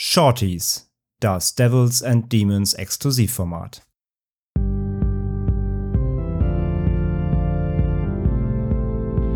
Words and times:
Shorties, 0.00 0.88
das 1.18 1.56
Devils 1.56 2.04
and 2.04 2.28
Demons 2.28 2.72
Exklusivformat. 2.72 3.80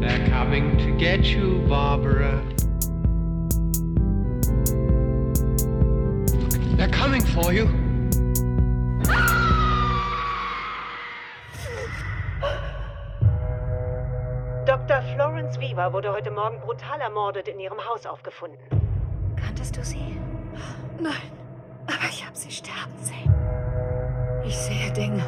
They're 0.01 0.29
coming 0.29 0.79
to 0.79 0.97
get 0.97 1.25
you, 1.25 1.67
Barbara. 1.69 2.41
They're 6.77 6.89
coming 6.93 7.23
for 7.23 7.53
you. 7.53 7.67
Dr. 14.65 15.03
Florence 15.17 15.59
Weaver 15.59 15.93
wurde 15.93 16.13
heute 16.13 16.31
Morgen 16.31 16.61
brutal 16.61 17.01
ermordet 17.01 17.49
in 17.49 17.59
ihrem 17.59 17.85
Haus 17.85 18.07
aufgefunden. 18.07 18.61
Kanntest 19.35 19.77
du 19.77 19.85
sie? 19.85 20.17
Nein, 21.01 21.33
aber 21.87 22.09
ich 22.11 22.25
habe 22.25 22.37
sie 22.37 22.51
sterben 22.51 22.93
sehen. 23.01 23.33
Ich 24.47 24.57
sehe 24.57 24.93
Dinge. 24.93 25.25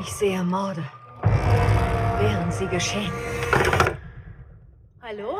Ich 0.00 0.12
sehe 0.12 0.42
Morde, 0.42 0.84
während 2.20 2.52
sie 2.52 2.66
geschehen. 2.66 3.12
Hallo? 5.02 5.38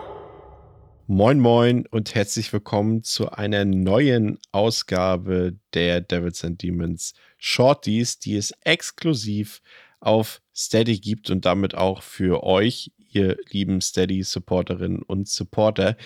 Moin 1.06 1.38
Moin 1.38 1.87
und 1.87 2.14
herzlich 2.14 2.53
willkommen 2.53 3.03
zu 3.03 3.30
einer 3.30 3.64
neuen 3.64 4.39
Ausgabe 4.53 5.56
der 5.73 6.00
Devils 6.00 6.45
and 6.45 6.62
Demons 6.62 7.14
Shorties, 7.39 8.19
die 8.19 8.37
es 8.37 8.53
exklusiv 8.62 9.62
auf 10.00 10.41
Steady 10.55 10.98
gibt 10.98 11.30
und 11.30 11.45
damit 11.45 11.75
auch 11.75 12.03
für 12.03 12.42
euch, 12.42 12.91
ihr 13.16 13.38
lieben 13.51 13.80
Steady-Supporterinnen 13.80 15.02
und 15.02 15.29
Supporter. 15.29 15.97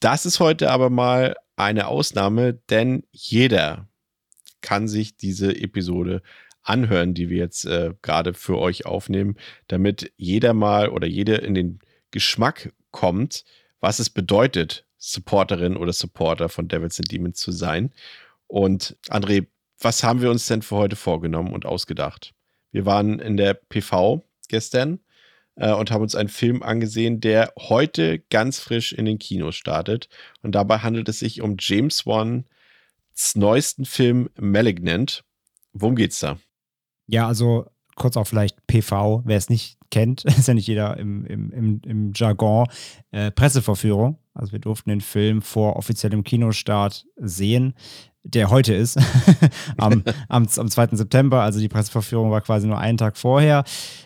Das 0.00 0.26
ist 0.26 0.40
heute 0.40 0.70
aber 0.70 0.90
mal 0.90 1.36
eine 1.56 1.86
Ausnahme, 1.86 2.54
denn 2.70 3.04
jeder 3.12 3.88
kann 4.62 4.88
sich 4.88 5.16
diese 5.16 5.54
Episode 5.54 6.22
anhören, 6.62 7.14
die 7.14 7.28
wir 7.28 7.38
jetzt 7.38 7.64
äh, 7.64 7.94
gerade 8.02 8.34
für 8.34 8.58
euch 8.58 8.86
aufnehmen, 8.86 9.36
damit 9.68 10.12
jeder 10.16 10.54
mal 10.54 10.88
oder 10.88 11.06
jede 11.06 11.36
in 11.36 11.54
den 11.54 11.80
Geschmack 12.10 12.72
kommt, 12.90 13.44
was 13.80 13.98
es 13.98 14.10
bedeutet, 14.10 14.86
Supporterin 14.96 15.76
oder 15.76 15.92
Supporter 15.92 16.48
von 16.48 16.68
Devils 16.68 16.98
and 16.98 17.10
Demons 17.10 17.38
zu 17.38 17.50
sein. 17.50 17.92
Und 18.46 18.96
André, 19.08 19.46
was 19.80 20.04
haben 20.04 20.22
wir 20.22 20.30
uns 20.30 20.46
denn 20.46 20.62
für 20.62 20.76
heute 20.76 20.96
vorgenommen 20.96 21.52
und 21.52 21.66
ausgedacht? 21.66 22.34
Wir 22.70 22.86
waren 22.86 23.18
in 23.18 23.36
der 23.36 23.54
PV 23.54 24.22
gestern 24.48 25.00
äh, 25.56 25.72
und 25.72 25.90
haben 25.90 26.02
uns 26.02 26.14
einen 26.14 26.28
Film 26.28 26.62
angesehen, 26.62 27.20
der 27.20 27.52
heute 27.58 28.20
ganz 28.30 28.58
frisch 28.58 28.92
in 28.92 29.04
den 29.04 29.18
Kinos 29.18 29.56
startet. 29.56 30.08
Und 30.42 30.54
dabei 30.54 30.78
handelt 30.78 31.08
es 31.08 31.18
sich 31.18 31.40
um 31.40 31.56
James 31.58 32.06
Wan's 32.06 32.44
neuesten 33.34 33.84
Film 33.84 34.30
Malignant. 34.38 35.24
Worum 35.72 35.96
geht's 35.96 36.20
da? 36.20 36.38
Ja, 37.06 37.26
also 37.26 37.66
kurz 37.96 38.16
auch 38.16 38.26
vielleicht 38.26 38.66
PV, 38.66 39.22
wer 39.24 39.36
es 39.36 39.48
nicht 39.48 39.78
kennt, 39.90 40.24
ist 40.24 40.48
ja 40.48 40.54
nicht 40.54 40.66
jeder 40.66 40.96
im, 40.96 41.24
im, 41.26 41.50
im, 41.50 41.80
im 41.84 42.12
Jargon, 42.14 42.66
äh, 43.10 43.30
Presseverführung. 43.30 44.18
Also 44.34 44.52
wir 44.52 44.58
durften 44.58 44.90
den 44.90 45.00
Film 45.00 45.42
vor 45.42 45.76
offiziellem 45.76 46.24
Kinostart 46.24 47.06
sehen, 47.16 47.74
der 48.24 48.50
heute 48.50 48.74
ist, 48.74 48.98
am, 49.76 50.04
am, 50.28 50.46
am 50.56 50.68
2. 50.68 50.88
September. 50.92 51.42
Also 51.42 51.60
die 51.60 51.68
Presseverführung 51.68 52.30
war 52.30 52.40
quasi 52.40 52.66
nur 52.66 52.78
einen 52.78 52.98
Tag 52.98 53.16
vorher. 53.16 53.64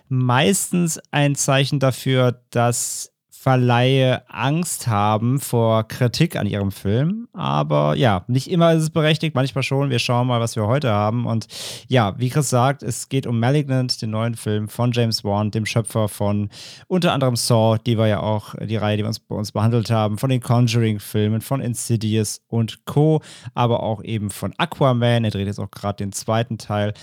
Meistens 0.09 1.01
ein 1.11 1.35
Zeichen 1.35 1.81
dafür, 1.81 2.43
dass 2.51 3.13
Verleihe 3.39 4.29
Angst 4.29 4.87
haben 4.89 5.39
vor 5.39 5.87
Kritik 5.87 6.37
an 6.37 6.47
ihrem 6.47 6.73
Film. 6.73 7.29
Aber 7.33 7.95
ja, 7.95 8.25
nicht 8.27 8.51
immer 8.51 8.73
ist 8.73 8.83
es 8.83 8.91
berechtigt, 8.91 9.35
manchmal 9.35 9.63
schon. 9.63 9.91
Wir 9.91 9.99
schauen 9.99 10.27
mal, 10.27 10.41
was 10.41 10.57
wir 10.57 10.67
heute 10.67 10.91
haben. 10.91 11.27
Und 11.27 11.47
ja, 11.87 12.15
wie 12.19 12.29
Chris 12.29 12.51
sagt, 12.51 12.83
es 12.83 13.09
geht 13.09 13.27
um 13.27 13.39
Malignant, 13.39 14.03
den 14.03 14.11
neuen 14.11 14.35
Film 14.35 14.69
von 14.69 14.91
James 14.93 15.23
Wan, 15.23 15.51
dem 15.51 15.67
Schöpfer 15.67 16.09
von 16.09 16.51
unter 16.89 17.13
anderem 17.13 17.37
Saw, 17.37 17.79
die 17.79 17.99
war 17.99 18.09
ja 18.09 18.21
auch 18.21 18.55
die 18.55 18.77
Reihe, 18.77 18.97
die 18.97 19.05
wir 19.05 19.09
uns 19.09 19.21
bei 19.21 19.37
uns 19.37 19.53
behandelt 19.53 19.91
haben, 19.91 20.19
von 20.19 20.31
den 20.31 20.41
Conjuring-Filmen, 20.41 21.41
von 21.41 21.61
Insidious 21.61 22.41
und 22.49 22.85
Co., 22.85 23.23
aber 23.55 23.83
auch 23.83 24.03
eben 24.03 24.31
von 24.31 24.55
Aquaman. 24.57 25.25
Er 25.25 25.31
dreht 25.31 25.47
jetzt 25.47 25.61
auch 25.61 25.71
gerade 25.71 25.99
den 25.99 26.13
zweiten 26.13 26.59
Teil. 26.59 26.95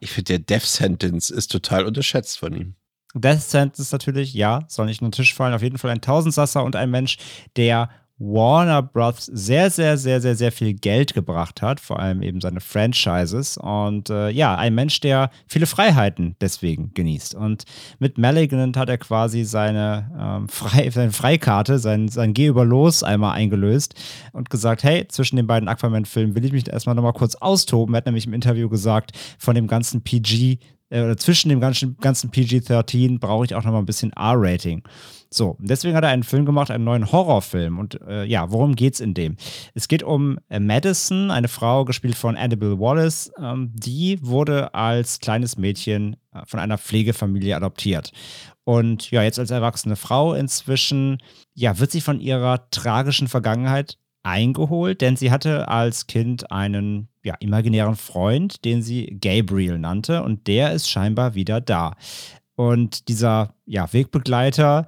Ich 0.00 0.12
finde, 0.12 0.38
der 0.38 0.38
Death 0.40 0.66
Sentence 0.66 1.30
ist 1.30 1.50
total 1.50 1.86
unterschätzt 1.86 2.38
von 2.38 2.54
ihm. 2.54 2.74
Death 3.14 3.42
Sentence 3.42 3.92
natürlich, 3.92 4.34
ja, 4.34 4.64
soll 4.68 4.86
nicht 4.86 5.00
unter 5.00 5.16
den 5.16 5.22
Tisch 5.22 5.34
fallen. 5.34 5.54
Auf 5.54 5.62
jeden 5.62 5.78
Fall 5.78 5.90
ein 5.90 6.00
Tausendsasser 6.00 6.62
und 6.64 6.76
ein 6.76 6.90
Mensch, 6.90 7.16
der 7.56 7.88
Warner 8.20 8.82
Bros. 8.82 9.26
sehr, 9.26 9.70
sehr, 9.70 9.96
sehr, 9.96 10.20
sehr, 10.20 10.34
sehr 10.34 10.50
viel 10.50 10.74
Geld 10.74 11.14
gebracht 11.14 11.62
hat, 11.62 11.78
vor 11.78 12.00
allem 12.00 12.20
eben 12.20 12.40
seine 12.40 12.60
Franchises. 12.60 13.56
Und 13.56 14.10
äh, 14.10 14.30
ja, 14.30 14.56
ein 14.56 14.74
Mensch, 14.74 14.98
der 15.00 15.30
viele 15.46 15.66
Freiheiten 15.66 16.34
deswegen 16.40 16.92
genießt. 16.94 17.36
Und 17.36 17.64
mit 18.00 18.18
Malignant 18.18 18.76
hat 18.76 18.88
er 18.88 18.98
quasi 18.98 19.44
seine, 19.44 20.10
ähm, 20.18 20.48
Frei 20.58 20.90
seine 20.90 21.12
Freikarte, 21.12 21.78
sein, 21.78 22.08
sein 22.08 22.34
Geh 22.34 22.46
über 22.46 22.64
Los 22.64 23.04
einmal 23.04 23.34
eingelöst 23.34 23.94
und 24.32 24.50
gesagt, 24.50 24.82
hey, 24.82 25.06
zwischen 25.06 25.36
den 25.36 25.46
beiden 25.46 25.68
Aquaman-Filmen 25.68 26.34
will 26.34 26.44
ich 26.44 26.52
mich 26.52 26.68
erstmal 26.68 26.96
nochmal 26.96 27.12
kurz 27.12 27.36
austoben. 27.36 27.94
Er 27.94 27.98
hat 27.98 28.06
nämlich 28.06 28.26
im 28.26 28.34
Interview 28.34 28.68
gesagt, 28.68 29.12
von 29.38 29.54
dem 29.54 29.68
ganzen 29.68 30.02
PG 30.02 30.58
äh, 30.90 31.02
oder 31.02 31.16
zwischen 31.16 31.48
dem 31.48 31.60
ganzen, 31.60 31.96
ganzen 31.98 32.30
PG-13 32.30 33.18
brauche 33.18 33.44
ich 33.44 33.54
auch 33.54 33.64
noch 33.64 33.72
mal 33.72 33.78
ein 33.78 33.86
bisschen 33.86 34.12
R-Rating. 34.12 34.82
So, 35.30 35.56
deswegen 35.60 35.94
hat 35.94 36.04
er 36.04 36.10
einen 36.10 36.22
Film 36.22 36.46
gemacht, 36.46 36.70
einen 36.70 36.84
neuen 36.84 37.12
Horrorfilm. 37.12 37.78
Und 37.78 38.00
äh, 38.06 38.24
ja, 38.24 38.50
worum 38.50 38.74
geht's 38.74 39.00
in 39.00 39.12
dem? 39.12 39.36
Es 39.74 39.88
geht 39.88 40.02
um 40.02 40.38
äh, 40.48 40.58
Madison, 40.58 41.30
eine 41.30 41.48
Frau, 41.48 41.84
gespielt 41.84 42.14
von 42.14 42.36
Annabelle 42.36 42.80
Wallace. 42.80 43.30
Ähm, 43.38 43.70
die 43.74 44.18
wurde 44.22 44.72
als 44.74 45.20
kleines 45.20 45.58
Mädchen 45.58 46.16
äh, 46.32 46.40
von 46.46 46.60
einer 46.60 46.78
Pflegefamilie 46.78 47.54
adoptiert. 47.54 48.12
Und 48.64 49.10
ja, 49.10 49.22
jetzt 49.22 49.38
als 49.38 49.50
erwachsene 49.50 49.96
Frau 49.96 50.34
inzwischen, 50.34 51.18
ja, 51.54 51.78
wird 51.78 51.90
sie 51.90 52.00
von 52.00 52.20
ihrer 52.20 52.70
tragischen 52.70 53.28
Vergangenheit 53.28 53.98
eingeholt, 54.22 55.00
denn 55.00 55.16
sie 55.16 55.30
hatte 55.30 55.68
als 55.68 56.06
Kind 56.06 56.50
einen 56.50 57.08
ja, 57.28 57.34
imaginären 57.40 57.94
Freund, 57.94 58.64
den 58.64 58.82
sie 58.82 59.18
Gabriel 59.20 59.78
nannte, 59.78 60.22
und 60.22 60.46
der 60.46 60.72
ist 60.72 60.88
scheinbar 60.88 61.34
wieder 61.34 61.60
da. 61.60 61.94
Und 62.56 63.08
dieser 63.08 63.54
ja, 63.66 63.92
Wegbegleiter 63.92 64.86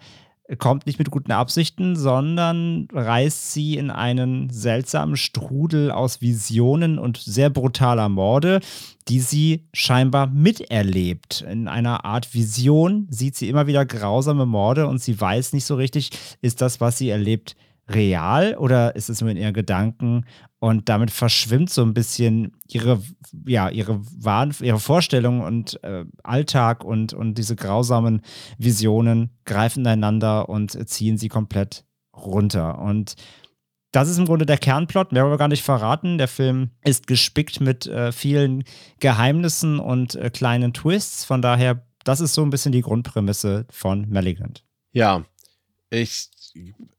kommt 0.59 0.87
nicht 0.87 0.99
mit 0.99 1.11
guten 1.11 1.33
Absichten, 1.33 1.97
sondern 1.97 2.89
reißt 2.93 3.53
sie 3.53 3.77
in 3.77 3.91
einen 3.91 4.49
seltsamen 4.49 5.17
Strudel 5.17 5.91
aus 5.91 6.23
Visionen 6.23 6.99
und 6.99 7.19
sehr 7.19 7.51
brutaler 7.51 8.09
Morde, 8.09 8.61
die 9.07 9.21
sie 9.21 9.69
scheinbar 9.75 10.27
miterlebt. 10.27 11.43
In 11.43 11.69
einer 11.69 12.07
Art 12.07 12.35
Vision 12.35 13.07
sieht 13.11 13.37
sie 13.37 13.51
immer 13.51 13.67
wieder 13.67 13.85
grausame 13.85 14.47
Morde 14.47 14.87
und 14.87 15.01
sie 15.01 15.21
weiß 15.21 15.53
nicht 15.53 15.67
so 15.67 15.75
richtig, 15.75 16.11
ist 16.41 16.63
das, 16.63 16.81
was 16.81 16.97
sie 16.97 17.11
erlebt, 17.11 17.55
real 17.91 18.57
oder 18.57 18.97
ist 18.97 19.11
es 19.11 19.21
nur 19.21 19.31
in 19.31 19.37
ihren 19.37 19.55
Gedanken? 19.55 20.25
Und 20.59 20.89
damit 20.89 21.11
verschwimmt 21.11 21.71
so 21.71 21.83
ein 21.83 21.95
bisschen 21.95 22.53
ihre, 22.69 23.03
ja, 23.47 23.71
ihre, 23.71 24.01
Wahn, 24.19 24.55
ihre 24.61 24.79
Vorstellung 24.79 25.41
und 25.41 25.83
äh, 25.83 26.05
Alltag 26.23 26.85
und, 26.85 27.15
und 27.15 27.35
diese 27.39 27.57
grausamen 27.57 28.21
Visionen 28.59 29.31
greifen 29.45 29.87
einander 29.87 30.49
und 30.49 30.89
ziehen 30.89 31.17
sie 31.17 31.29
komplett 31.29 31.85
runter. 32.15 32.79
Und 32.79 33.15
das 33.93 34.09
ist 34.09 34.19
im 34.19 34.27
Grunde 34.27 34.47
der 34.47 34.59
Kernplot, 34.59 35.13
mehr 35.13 35.23
wollen 35.23 35.33
wir 35.33 35.39
gar 35.39 35.49
nicht 35.49 35.65
verraten. 35.65 36.19
Der 36.19 36.29
Film 36.29 36.71
ist 36.85 37.07
gespickt 37.07 37.61
mit 37.61 37.87
äh, 37.87 38.13
vielen 38.13 38.65
Geheimnissen 39.01 39.81
und 39.81 40.15
äh, 40.15 40.31
kleinen 40.31 40.73
Twists. 40.73 41.25
Von 41.25 41.43
daher, 41.43 41.87
das 42.05 42.21
ist 42.21 42.35
so 42.35 42.43
ein 42.43 42.51
bisschen 42.51 42.73
die 42.73 42.83
Grundprämisse 42.83 43.67
von 43.71 44.09
Malignant. 44.11 44.65
Ja, 44.93 45.25
ich 45.91 46.31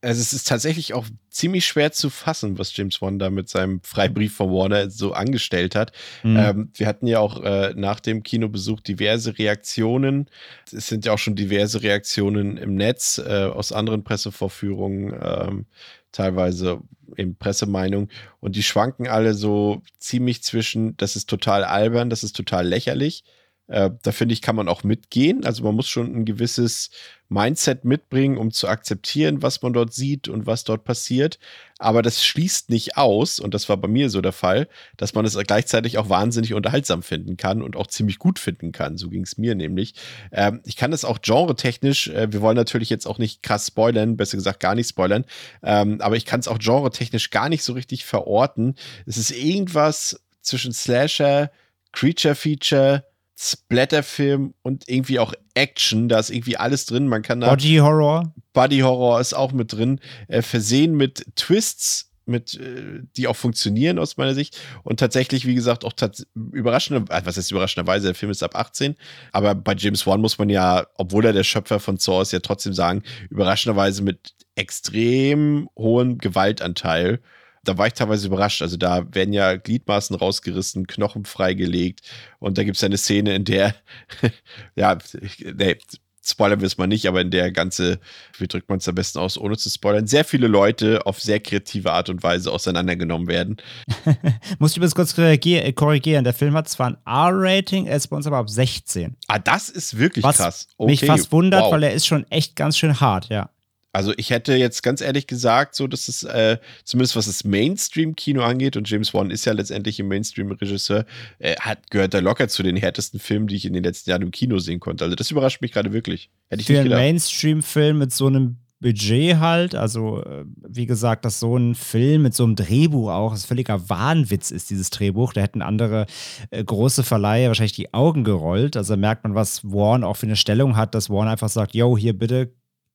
also 0.01 0.21
es 0.21 0.33
ist 0.33 0.47
tatsächlich 0.47 0.93
auch 0.93 1.05
ziemlich 1.29 1.65
schwer 1.65 1.91
zu 1.91 2.09
fassen, 2.09 2.57
was 2.57 2.75
James 2.75 3.01
Wan 3.01 3.19
da 3.19 3.29
mit 3.29 3.49
seinem 3.49 3.81
Freibrief 3.81 4.35
von 4.35 4.49
Warner 4.49 4.89
so 4.89 5.13
angestellt 5.13 5.75
hat. 5.75 5.91
Mhm. 6.23 6.37
Ähm, 6.37 6.69
wir 6.73 6.87
hatten 6.87 7.07
ja 7.07 7.19
auch 7.19 7.43
äh, 7.43 7.73
nach 7.75 7.99
dem 7.99 8.23
Kinobesuch 8.23 8.79
diverse 8.79 9.37
Reaktionen. 9.37 10.29
Es 10.71 10.87
sind 10.87 11.05
ja 11.05 11.13
auch 11.13 11.19
schon 11.19 11.35
diverse 11.35 11.83
Reaktionen 11.83 12.57
im 12.57 12.75
Netz 12.75 13.17
äh, 13.17 13.45
aus 13.45 13.71
anderen 13.71 14.03
Pressevorführungen, 14.03 15.13
ähm, 15.21 15.65
teilweise 16.11 16.79
in 17.17 17.35
Pressemeinung. 17.35 18.09
Und 18.39 18.55
die 18.55 18.63
schwanken 18.63 19.07
alle 19.07 19.33
so 19.33 19.81
ziemlich 19.99 20.43
zwischen, 20.43 20.95
das 20.97 21.15
ist 21.15 21.29
total 21.29 21.63
albern, 21.63 22.09
das 22.09 22.23
ist 22.23 22.35
total 22.35 22.67
lächerlich 22.67 23.23
Äh, 23.71 23.91
da 24.03 24.11
finde 24.11 24.33
ich, 24.33 24.41
kann 24.41 24.57
man 24.57 24.67
auch 24.67 24.83
mitgehen. 24.83 25.45
Also 25.45 25.63
man 25.63 25.75
muss 25.75 25.87
schon 25.87 26.13
ein 26.13 26.25
gewisses 26.25 26.91
Mindset 27.29 27.85
mitbringen, 27.85 28.37
um 28.37 28.51
zu 28.51 28.67
akzeptieren, 28.67 29.41
was 29.41 29.61
man 29.61 29.71
dort 29.71 29.93
sieht 29.93 30.27
und 30.27 30.45
was 30.45 30.65
dort 30.65 30.83
passiert. 30.83 31.39
Aber 31.79 32.01
das 32.01 32.25
schließt 32.25 32.69
nicht 32.69 32.97
aus, 32.97 33.39
und 33.39 33.53
das 33.53 33.69
war 33.69 33.77
bei 33.77 33.87
mir 33.87 34.09
so 34.09 34.19
der 34.19 34.33
Fall, 34.33 34.67
dass 34.97 35.13
man 35.15 35.23
es 35.23 35.37
gleichzeitig 35.37 35.97
auch 35.97 36.09
wahnsinnig 36.09 36.53
unterhaltsam 36.53 37.01
finden 37.01 37.37
kann 37.37 37.61
und 37.61 37.77
auch 37.77 37.87
ziemlich 37.87 38.19
gut 38.19 38.37
finden 38.37 38.73
kann. 38.73 38.97
So 38.97 39.09
ging 39.09 39.23
es 39.23 39.37
mir 39.37 39.55
nämlich. 39.55 39.93
Ähm, 40.33 40.59
ich 40.65 40.75
kann 40.75 40.91
das 40.91 41.05
auch 41.05 41.21
genretechnisch, 41.21 42.09
äh, 42.09 42.33
wir 42.33 42.41
wollen 42.41 42.57
natürlich 42.57 42.89
jetzt 42.89 43.07
auch 43.07 43.17
nicht 43.17 43.41
krass 43.41 43.67
spoilern, 43.67 44.17
besser 44.17 44.35
gesagt 44.35 44.59
gar 44.59 44.75
nicht 44.75 44.89
spoilern, 44.89 45.23
ähm, 45.63 46.01
aber 46.01 46.17
ich 46.17 46.25
kann 46.25 46.41
es 46.41 46.49
auch 46.49 46.59
genretechnisch 46.59 47.29
gar 47.29 47.47
nicht 47.47 47.63
so 47.63 47.71
richtig 47.71 48.03
verorten. 48.03 48.75
Es 49.05 49.17
ist 49.17 49.31
irgendwas 49.31 50.19
zwischen 50.41 50.73
Slasher, 50.73 51.49
Creature 51.93 52.35
Feature, 52.35 53.05
Splatterfilm 53.41 54.53
und 54.61 54.87
irgendwie 54.87 55.17
auch 55.17 55.33
Action. 55.55 56.09
Da 56.09 56.19
ist 56.19 56.29
irgendwie 56.29 56.57
alles 56.57 56.85
drin. 56.85 57.07
Man 57.07 57.23
kann 57.23 57.41
da. 57.41 57.49
Body 57.49 57.77
Horror. 57.77 58.33
Body 58.53 58.79
Horror 58.79 59.19
ist 59.19 59.33
auch 59.33 59.51
mit 59.51 59.73
drin. 59.73 59.99
Äh, 60.27 60.43
versehen 60.43 60.95
mit 60.95 61.25
Twists, 61.35 62.11
mit, 62.25 62.53
äh, 62.53 63.01
die 63.17 63.27
auch 63.27 63.35
funktionieren 63.35 63.97
aus 63.97 64.17
meiner 64.17 64.35
Sicht. 64.35 64.59
Und 64.83 64.99
tatsächlich, 64.99 65.47
wie 65.47 65.55
gesagt, 65.55 65.85
auch 65.85 65.93
überraschende, 66.35 67.11
äh, 67.11 67.21
was 67.25 67.35
heißt 67.35 67.49
überraschenderweise, 67.49 68.07
der 68.07 68.15
Film 68.15 68.31
ist 68.31 68.43
ab 68.43 68.55
18. 68.55 68.95
Aber 69.31 69.55
bei 69.55 69.73
James 69.75 70.05
Wan 70.05 70.21
muss 70.21 70.37
man 70.37 70.49
ja, 70.49 70.85
obwohl 70.95 71.25
er 71.25 71.33
der 71.33 71.43
Schöpfer 71.43 71.79
von 71.79 71.97
Saw 71.97 72.21
ist, 72.21 72.33
ja 72.33 72.41
trotzdem 72.41 72.73
sagen, 72.73 73.01
überraschenderweise 73.31 74.03
mit 74.03 74.35
extrem 74.53 75.67
hohem 75.75 76.19
Gewaltanteil 76.19 77.21
da 77.63 77.77
war 77.77 77.87
ich 77.87 77.93
teilweise 77.93 78.27
überrascht. 78.27 78.61
Also 78.61 78.77
da 78.77 79.05
werden 79.13 79.33
ja 79.33 79.55
Gliedmaßen 79.55 80.15
rausgerissen, 80.15 80.87
Knochen 80.87 81.25
freigelegt 81.25 82.01
und 82.39 82.57
da 82.57 82.63
gibt 82.63 82.77
es 82.77 82.83
eine 82.83 82.97
Szene, 82.97 83.35
in 83.35 83.45
der, 83.45 83.75
ja, 84.75 84.97
nee, 85.39 85.77
spoilern 86.23 86.59
wir 86.59 86.67
es 86.67 86.77
mal 86.77 86.87
nicht, 86.87 87.07
aber 87.07 87.21
in 87.21 87.31
der 87.31 87.51
ganze, 87.51 87.99
wie 88.37 88.47
drückt 88.47 88.69
man 88.69 88.77
es 88.77 88.87
am 88.87 88.95
besten 88.95 89.19
aus, 89.19 89.37
ohne 89.37 89.57
zu 89.57 89.69
spoilern, 89.69 90.07
sehr 90.07 90.23
viele 90.23 90.47
Leute 90.47 91.05
auf 91.05 91.19
sehr 91.19 91.39
kreative 91.39 91.91
Art 91.91 92.09
und 92.09 92.21
Weise 92.23 92.51
auseinandergenommen 92.51 93.27
werden. 93.27 93.57
Muss 94.59 94.71
ich 94.71 94.77
übrigens 94.77 94.95
kurz 94.95 95.15
korrigieren. 95.15 96.23
Der 96.23 96.33
Film 96.33 96.53
hat 96.53 96.69
zwar 96.69 96.91
ein 96.91 96.97
R-Rating, 97.05 97.87
er 97.87 97.97
ist 97.97 98.07
bei 98.07 98.15
uns 98.15 98.27
aber 98.27 98.37
ab 98.37 98.49
16. 98.49 99.15
Ah, 99.27 99.39
das 99.39 99.69
ist 99.69 99.97
wirklich 99.97 100.23
Was 100.23 100.37
krass. 100.37 100.67
Okay, 100.77 100.91
mich 100.91 101.05
fast 101.05 101.31
wundert, 101.31 101.63
wow. 101.63 101.71
weil 101.71 101.83
er 101.83 101.93
ist 101.93 102.05
schon 102.05 102.29
echt 102.29 102.55
ganz 102.55 102.77
schön 102.77 102.99
hart, 102.99 103.29
ja. 103.29 103.49
Also 103.93 104.13
ich 104.15 104.29
hätte 104.29 104.55
jetzt 104.55 104.83
ganz 104.83 105.01
ehrlich 105.01 105.27
gesagt, 105.27 105.75
so 105.75 105.87
dass 105.87 106.07
es 106.07 106.23
äh, 106.23 106.57
zumindest 106.83 107.15
was 107.15 107.25
das 107.25 107.43
Mainstream-Kino 107.43 108.41
angeht 108.41 108.77
und 108.77 108.89
James 108.89 109.13
Wan 109.13 109.31
ist 109.31 109.45
ja 109.45 109.53
letztendlich 109.53 109.99
ein 109.99 110.07
Mainstream-Regisseur, 110.07 111.05
äh, 111.39 111.55
hat 111.57 111.91
gehört 111.91 112.13
da 112.13 112.19
locker 112.19 112.47
zu 112.47 112.63
den 112.63 112.77
härtesten 112.77 113.19
Filmen, 113.19 113.47
die 113.47 113.55
ich 113.55 113.65
in 113.65 113.73
den 113.73 113.83
letzten 113.83 114.09
Jahren 114.09 114.21
im 114.21 114.31
Kino 114.31 114.59
sehen 114.59 114.79
konnte. 114.79 115.03
Also 115.03 115.15
das 115.15 115.29
überrascht 115.29 115.61
mich 115.61 115.71
gerade 115.71 115.91
wirklich. 115.91 116.29
Hätte 116.49 116.61
ich 116.61 116.67
Für 116.67 116.79
einen 116.79 116.89
Mainstream-Film 116.89 117.97
mit 117.97 118.13
so 118.13 118.27
einem 118.27 118.57
Budget 118.81 119.37
halt, 119.37 119.75
also 119.75 120.23
äh, 120.23 120.43
wie 120.67 120.87
gesagt, 120.87 121.23
dass 121.23 121.39
so 121.39 121.55
ein 121.55 121.75
Film 121.75 122.23
mit 122.23 122.33
so 122.33 122.43
einem 122.43 122.55
Drehbuch 122.55 123.11
auch, 123.11 123.31
das 123.31 123.45
völliger 123.45 123.89
Wahnwitz 123.89 124.49
ist, 124.49 124.71
dieses 124.71 124.89
Drehbuch. 124.89 125.33
Da 125.33 125.41
hätten 125.41 125.61
andere 125.61 126.07
äh, 126.49 126.63
große 126.63 127.03
Verleiher 127.03 127.49
wahrscheinlich 127.49 127.73
die 127.73 127.93
Augen 127.93 128.23
gerollt. 128.23 128.75
Also 128.75 128.97
merkt 128.97 129.23
man, 129.23 129.35
was 129.35 129.63
Warren 129.63 130.03
auch 130.03 130.17
für 130.17 130.25
eine 130.25 130.35
Stellung 130.35 130.77
hat, 130.77 130.95
dass 130.95 131.11
Warren 131.11 131.27
einfach 131.27 131.49
sagt, 131.49 131.75
yo, 131.75 131.95
hier 131.95 132.17
bitte 132.17 132.53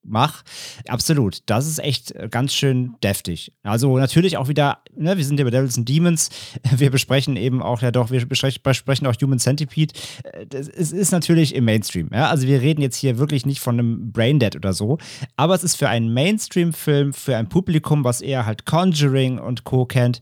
mach. 0.08 0.42
Absolut. 0.88 1.38
Das 1.46 1.66
ist 1.66 1.78
echt 1.78 2.12
äh, 2.12 2.28
ganz 2.30 2.54
schön 2.54 2.94
deftig. 3.02 3.52
Also 3.62 3.96
natürlich 3.98 4.36
auch 4.36 4.48
wieder, 4.48 4.78
ne, 4.94 5.16
wir 5.16 5.24
sind 5.24 5.38
ja 5.38 5.44
bei 5.44 5.50
Devils 5.50 5.76
and 5.76 5.88
Demons. 5.88 6.30
Wir 6.76 6.90
besprechen 6.90 7.36
eben 7.36 7.62
auch, 7.62 7.80
ja 7.80 7.90
doch, 7.90 8.10
wir 8.10 8.26
besprechen 8.26 9.06
auch 9.06 9.14
Human 9.22 9.38
Centipede. 9.38 9.94
Äh, 10.24 10.46
es 10.50 10.92
ist 10.92 11.10
natürlich 11.10 11.54
im 11.54 11.64
Mainstream. 11.64 12.10
Ja? 12.12 12.28
Also 12.28 12.46
wir 12.46 12.60
reden 12.60 12.82
jetzt 12.82 12.96
hier 12.96 13.18
wirklich 13.18 13.46
nicht 13.46 13.60
von 13.60 13.78
einem 13.78 14.12
Braindead 14.12 14.56
oder 14.56 14.72
so. 14.72 14.98
Aber 15.36 15.54
es 15.54 15.64
ist 15.64 15.76
für 15.76 15.88
einen 15.88 16.12
Mainstream-Film, 16.12 17.12
für 17.12 17.36
ein 17.36 17.48
Publikum, 17.48 18.04
was 18.04 18.20
eher 18.20 18.46
halt 18.46 18.66
Conjuring 18.66 19.38
und 19.38 19.64
Co. 19.64 19.86
kennt, 19.86 20.20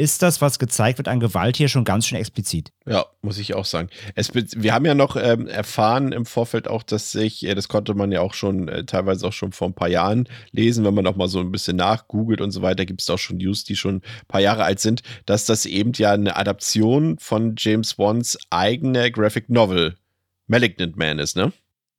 ist 0.00 0.22
das, 0.22 0.40
was 0.40 0.58
gezeigt 0.58 0.96
wird 0.96 1.08
an 1.08 1.20
Gewalt 1.20 1.58
hier 1.58 1.68
schon 1.68 1.84
ganz 1.84 2.06
schön 2.06 2.16
explizit. 2.16 2.72
Ja, 2.86 3.04
muss 3.20 3.36
ich 3.36 3.54
auch 3.54 3.66
sagen. 3.66 3.90
Es, 4.14 4.32
wir 4.34 4.72
haben 4.72 4.86
ja 4.86 4.94
noch 4.94 5.14
ähm, 5.16 5.46
erfahren 5.46 6.12
im 6.12 6.24
Vorfeld 6.24 6.68
auch, 6.68 6.82
dass 6.82 7.12
sich, 7.12 7.46
das 7.54 7.68
konnte 7.68 7.92
man 7.92 8.10
ja 8.10 8.22
auch 8.22 8.32
schon 8.32 8.68
äh, 8.68 8.84
teilweise 8.84 9.26
auch 9.26 9.34
schon 9.34 9.52
vor 9.52 9.68
ein 9.68 9.74
paar 9.74 9.90
Jahren 9.90 10.26
lesen, 10.52 10.86
wenn 10.86 10.94
man 10.94 11.06
auch 11.06 11.16
mal 11.16 11.28
so 11.28 11.40
ein 11.40 11.52
bisschen 11.52 11.76
nachgoogelt 11.76 12.40
und 12.40 12.50
so 12.50 12.62
weiter, 12.62 12.86
gibt 12.86 13.02
es 13.02 13.10
auch 13.10 13.18
schon 13.18 13.36
News, 13.36 13.64
die 13.64 13.76
schon 13.76 13.96
ein 13.96 14.26
paar 14.26 14.40
Jahre 14.40 14.64
alt 14.64 14.80
sind, 14.80 15.02
dass 15.26 15.44
das 15.44 15.66
eben 15.66 15.92
ja 15.94 16.12
eine 16.12 16.34
Adaption 16.34 17.18
von 17.18 17.54
James 17.58 17.98
Wands 17.98 18.38
eigener 18.48 19.10
Graphic 19.10 19.50
Novel 19.50 19.96
Malignant 20.46 20.96
Man 20.96 21.18
ist, 21.18 21.36
ne? 21.36 21.52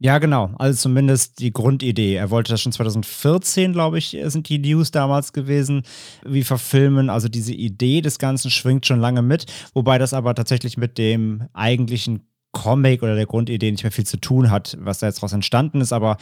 Ja, 0.04 0.18
genau. 0.18 0.50
Also 0.58 0.90
zumindest 0.90 1.38
die 1.38 1.54
Grundidee. 1.54 2.16
Er 2.16 2.32
wollte 2.32 2.52
das 2.52 2.62
schon 2.62 2.72
2014, 2.72 3.72
glaube 3.72 4.00
ich, 4.00 4.18
sind 4.24 4.50
die 4.50 4.58
News 4.58 4.90
damals 4.90 5.32
gewesen, 5.32 5.84
wie 6.26 6.44
verfilmen. 6.44 7.12
Also 7.12 7.30
diese 7.30 7.54
Idee 7.54 8.02
des 8.02 8.18
Ganzen 8.18 8.50
schwingt 8.50 8.88
schon 8.88 9.00
lange 9.00 9.22
mit, 9.22 9.46
wobei 9.76 10.00
das 10.00 10.16
aber 10.16 10.34
tatsächlich 10.34 10.76
mit 10.76 10.98
dem 10.98 11.44
eigentlichen 11.54 12.28
Comic 12.52 13.04
oder 13.04 13.14
der 13.14 13.28
Grundidee 13.28 13.70
nicht 13.70 13.84
mehr 13.84 13.92
viel 13.92 14.08
zu 14.08 14.18
tun 14.18 14.50
hat, 14.50 14.76
was 14.82 14.98
da 14.98 15.06
jetzt 15.06 15.20
daraus 15.20 15.34
entstanden 15.34 15.82
ist. 15.82 15.94
Aber 15.94 16.18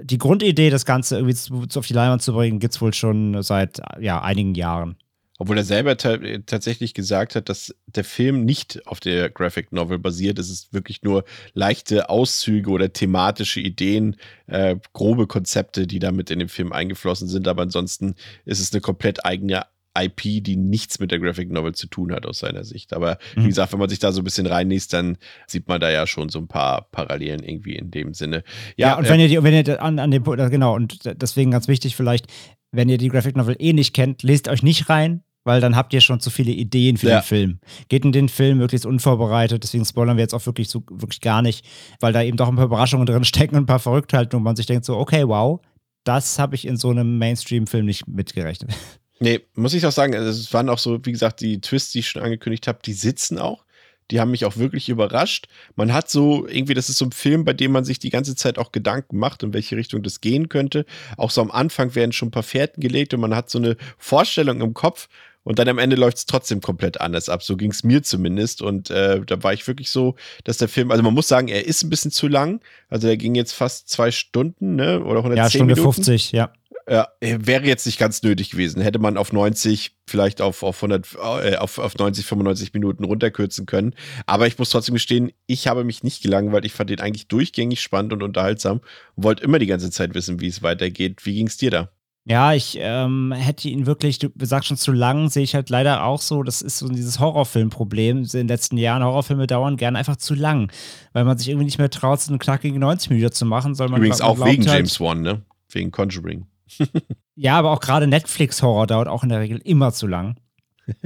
die 0.00 0.18
Grundidee, 0.18 0.70
das 0.70 0.84
Ganze 0.84 1.16
irgendwie 1.16 1.78
auf 1.78 1.86
die 1.86 1.94
Leinwand 1.94 2.22
zu 2.22 2.32
bringen, 2.32 2.58
gibt 2.58 2.74
es 2.74 2.80
wohl 2.80 2.92
schon 2.92 3.40
seit 3.44 3.80
ja, 4.00 4.20
einigen 4.20 4.56
Jahren. 4.56 4.96
Obwohl 5.42 5.58
er 5.58 5.64
selber 5.64 5.96
tatsächlich 5.96 6.94
gesagt 6.94 7.34
hat, 7.34 7.48
dass 7.48 7.74
der 7.86 8.04
Film 8.04 8.44
nicht 8.44 8.86
auf 8.86 9.00
der 9.00 9.28
Graphic 9.28 9.72
Novel 9.72 9.98
basiert. 9.98 10.38
Es 10.38 10.48
ist 10.48 10.72
wirklich 10.72 11.02
nur 11.02 11.24
leichte 11.52 12.10
Auszüge 12.10 12.70
oder 12.70 12.92
thematische 12.92 13.58
Ideen, 13.58 14.14
äh, 14.46 14.76
grobe 14.92 15.26
Konzepte, 15.26 15.88
die 15.88 15.98
damit 15.98 16.30
in 16.30 16.38
den 16.38 16.48
Film 16.48 16.72
eingeflossen 16.72 17.26
sind. 17.26 17.48
Aber 17.48 17.62
ansonsten 17.62 18.14
ist 18.44 18.60
es 18.60 18.72
eine 18.72 18.80
komplett 18.80 19.24
eigene 19.24 19.66
IP, 19.98 20.44
die 20.44 20.54
nichts 20.54 21.00
mit 21.00 21.10
der 21.10 21.18
Graphic 21.18 21.50
Novel 21.50 21.74
zu 21.74 21.88
tun 21.88 22.12
hat 22.12 22.24
aus 22.24 22.38
seiner 22.38 22.62
Sicht. 22.62 22.92
Aber 22.92 23.18
mhm. 23.34 23.42
wie 23.42 23.48
gesagt, 23.48 23.72
wenn 23.72 23.80
man 23.80 23.88
sich 23.88 23.98
da 23.98 24.12
so 24.12 24.20
ein 24.20 24.24
bisschen 24.24 24.46
reinliest, 24.46 24.92
dann 24.92 25.18
sieht 25.48 25.66
man 25.66 25.80
da 25.80 25.90
ja 25.90 26.06
schon 26.06 26.28
so 26.28 26.38
ein 26.38 26.46
paar 26.46 26.82
Parallelen 26.92 27.42
irgendwie 27.42 27.74
in 27.74 27.90
dem 27.90 28.14
Sinne. 28.14 28.44
Ja, 28.76 28.90
ja 28.90 28.98
und 28.98 29.08
wenn 29.08 29.18
ihr, 29.18 29.42
wenn 29.42 29.54
ihr 29.54 29.82
an, 29.82 29.98
an 29.98 30.12
dem 30.12 30.22
genau, 30.22 30.76
und 30.76 31.00
deswegen 31.20 31.50
ganz 31.50 31.66
wichtig 31.66 31.96
vielleicht, 31.96 32.28
wenn 32.70 32.88
ihr 32.88 32.98
die 32.98 33.08
Graphic 33.08 33.34
Novel 33.36 33.56
eh 33.58 33.72
nicht 33.72 33.92
kennt, 33.92 34.22
lest 34.22 34.46
euch 34.46 34.62
nicht 34.62 34.88
rein, 34.88 35.24
weil 35.44 35.60
dann 35.60 35.76
habt 35.76 35.92
ihr 35.92 36.00
schon 36.00 36.20
zu 36.20 36.30
viele 36.30 36.52
Ideen 36.52 36.96
für 36.96 37.08
ja. 37.08 37.20
den 37.20 37.24
Film. 37.24 37.58
Geht 37.88 38.04
in 38.04 38.12
den 38.12 38.28
Film 38.28 38.58
möglichst 38.58 38.86
unvorbereitet, 38.86 39.62
deswegen 39.62 39.84
spoilern 39.84 40.16
wir 40.16 40.22
jetzt 40.22 40.34
auch 40.34 40.46
wirklich 40.46 40.68
so 40.68 40.82
wirklich 40.90 41.20
gar 41.20 41.42
nicht, 41.42 41.64
weil 42.00 42.12
da 42.12 42.22
eben 42.22 42.36
doch 42.36 42.48
ein 42.48 42.56
paar 42.56 42.66
Überraschungen 42.66 43.06
drin 43.06 43.24
stecken 43.24 43.56
und 43.56 43.62
ein 43.62 43.66
paar 43.66 43.78
Verrücktheiten 43.78 44.36
und 44.36 44.42
man 44.42 44.56
sich 44.56 44.66
denkt 44.66 44.84
so, 44.84 44.96
okay, 44.96 45.26
wow, 45.26 45.60
das 46.04 46.38
habe 46.38 46.54
ich 46.54 46.66
in 46.66 46.76
so 46.76 46.90
einem 46.90 47.18
Mainstream-Film 47.18 47.86
nicht 47.86 48.06
mitgerechnet. 48.06 48.72
Nee, 49.20 49.38
muss 49.54 49.72
ich 49.72 49.86
auch 49.86 49.92
sagen, 49.92 50.16
also 50.16 50.28
es 50.28 50.52
waren 50.52 50.68
auch 50.68 50.80
so, 50.80 50.98
wie 51.04 51.12
gesagt, 51.12 51.42
die 51.42 51.60
Twists, 51.60 51.92
die 51.92 52.00
ich 52.00 52.08
schon 52.08 52.22
angekündigt 52.22 52.66
habe, 52.66 52.80
die 52.84 52.92
sitzen 52.92 53.38
auch. 53.38 53.64
Die 54.10 54.18
haben 54.18 54.32
mich 54.32 54.44
auch 54.44 54.56
wirklich 54.56 54.88
überrascht. 54.88 55.46
Man 55.76 55.92
hat 55.92 56.10
so 56.10 56.46
irgendwie, 56.48 56.74
das 56.74 56.88
ist 56.88 56.98
so 56.98 57.04
ein 57.04 57.12
Film, 57.12 57.44
bei 57.44 57.52
dem 57.52 57.70
man 57.70 57.84
sich 57.84 58.00
die 58.00 58.10
ganze 58.10 58.34
Zeit 58.34 58.58
auch 58.58 58.72
Gedanken 58.72 59.18
macht, 59.18 59.44
in 59.44 59.54
welche 59.54 59.76
Richtung 59.76 60.02
das 60.02 60.20
gehen 60.20 60.48
könnte. 60.48 60.84
Auch 61.16 61.30
so 61.30 61.40
am 61.40 61.52
Anfang 61.52 61.94
werden 61.94 62.10
schon 62.10 62.28
ein 62.28 62.32
paar 62.32 62.42
Fährten 62.42 62.80
gelegt 62.80 63.14
und 63.14 63.20
man 63.20 63.34
hat 63.34 63.48
so 63.48 63.58
eine 63.58 63.76
Vorstellung 63.96 64.60
im 64.60 64.74
Kopf 64.74 65.08
und 65.44 65.58
dann 65.58 65.68
am 65.68 65.78
Ende 65.78 65.96
läuft 65.96 66.18
es 66.18 66.26
trotzdem 66.26 66.60
komplett 66.60 67.00
anders 67.00 67.28
ab. 67.28 67.42
So 67.42 67.56
ging 67.56 67.70
es 67.70 67.82
mir 67.82 68.02
zumindest. 68.02 68.62
Und 68.62 68.90
äh, 68.90 69.20
da 69.24 69.42
war 69.42 69.52
ich 69.52 69.66
wirklich 69.66 69.90
so, 69.90 70.14
dass 70.44 70.58
der 70.58 70.68
Film, 70.68 70.90
also 70.90 71.02
man 71.02 71.14
muss 71.14 71.28
sagen, 71.28 71.48
er 71.48 71.66
ist 71.66 71.82
ein 71.82 71.90
bisschen 71.90 72.10
zu 72.10 72.28
lang. 72.28 72.60
Also 72.88 73.08
der 73.08 73.16
ging 73.16 73.34
jetzt 73.34 73.52
fast 73.52 73.88
zwei 73.88 74.10
Stunden, 74.10 74.76
ne? 74.76 75.02
Oder 75.02 75.18
110 75.18 75.36
Ja, 75.36 75.50
Stunde 75.50 75.74
Minuten. 75.74 75.94
50, 75.94 76.32
ja. 76.32 76.52
Ja, 76.90 77.08
wäre 77.20 77.64
jetzt 77.64 77.86
nicht 77.86 77.98
ganz 77.98 78.24
nötig 78.24 78.50
gewesen. 78.50 78.82
Hätte 78.82 78.98
man 78.98 79.16
auf 79.16 79.32
90, 79.32 79.94
vielleicht 80.08 80.40
auf, 80.40 80.64
auf, 80.64 80.82
100, 80.82 81.16
äh, 81.40 81.56
auf, 81.56 81.78
auf 81.78 81.96
90, 81.96 82.26
95 82.26 82.72
Minuten 82.74 83.04
runterkürzen 83.04 83.66
können. 83.66 83.94
Aber 84.26 84.48
ich 84.48 84.58
muss 84.58 84.70
trotzdem 84.70 84.94
gestehen, 84.94 85.30
ich 85.46 85.68
habe 85.68 85.84
mich 85.84 86.02
nicht 86.02 86.22
gelangweilt. 86.22 86.64
Ich 86.64 86.72
fand 86.72 86.90
den 86.90 86.98
eigentlich 86.98 87.28
durchgängig 87.28 87.80
spannend 87.80 88.12
und 88.12 88.22
unterhaltsam 88.22 88.80
und 89.14 89.24
wollte 89.24 89.44
immer 89.44 89.60
die 89.60 89.66
ganze 89.66 89.92
Zeit 89.92 90.14
wissen, 90.14 90.40
wie 90.40 90.48
es 90.48 90.62
weitergeht. 90.62 91.24
Wie 91.24 91.34
ging 91.34 91.46
es 91.46 91.56
dir 91.56 91.70
da? 91.70 91.88
Ja, 92.24 92.52
ich 92.52 92.78
ähm, 92.80 93.32
hätte 93.32 93.68
ihn 93.68 93.86
wirklich, 93.86 94.20
du 94.20 94.30
sagst 94.40 94.68
schon 94.68 94.76
zu 94.76 94.92
lang, 94.92 95.28
sehe 95.28 95.42
ich 95.42 95.56
halt 95.56 95.70
leider 95.70 96.04
auch 96.04 96.20
so, 96.20 96.44
das 96.44 96.62
ist 96.62 96.78
so 96.78 96.88
dieses 96.88 97.18
Horrorfilmproblem. 97.18 98.18
In 98.18 98.28
den 98.28 98.48
letzten 98.48 98.76
Jahren, 98.76 99.02
Horrorfilme 99.02 99.48
dauern 99.48 99.76
gerne 99.76 99.98
einfach 99.98 100.16
zu 100.16 100.34
lang, 100.34 100.70
weil 101.12 101.24
man 101.24 101.36
sich 101.36 101.48
irgendwie 101.48 101.64
nicht 101.64 101.78
mehr 101.78 101.90
traut, 101.90 102.20
so 102.20 102.30
einen 102.30 102.38
knackigen 102.38 102.78
90 102.78 103.10
Minuten 103.10 103.34
zu 103.34 103.44
machen. 103.44 103.74
Soll 103.74 103.88
man 103.88 103.98
Übrigens 103.98 104.20
auch 104.20 104.38
wegen 104.38 104.66
halt, 104.68 104.78
James 104.78 105.00
Wan, 105.00 105.22
ne? 105.22 105.42
Wegen 105.70 105.90
Conjuring. 105.90 106.46
ja, 107.34 107.58
aber 107.58 107.72
auch 107.72 107.80
gerade 107.80 108.06
Netflix-Horror 108.06 108.86
dauert 108.86 109.08
auch 109.08 109.24
in 109.24 109.28
der 109.28 109.40
Regel 109.40 109.58
immer 109.64 109.92
zu 109.92 110.06
lang. 110.06 110.36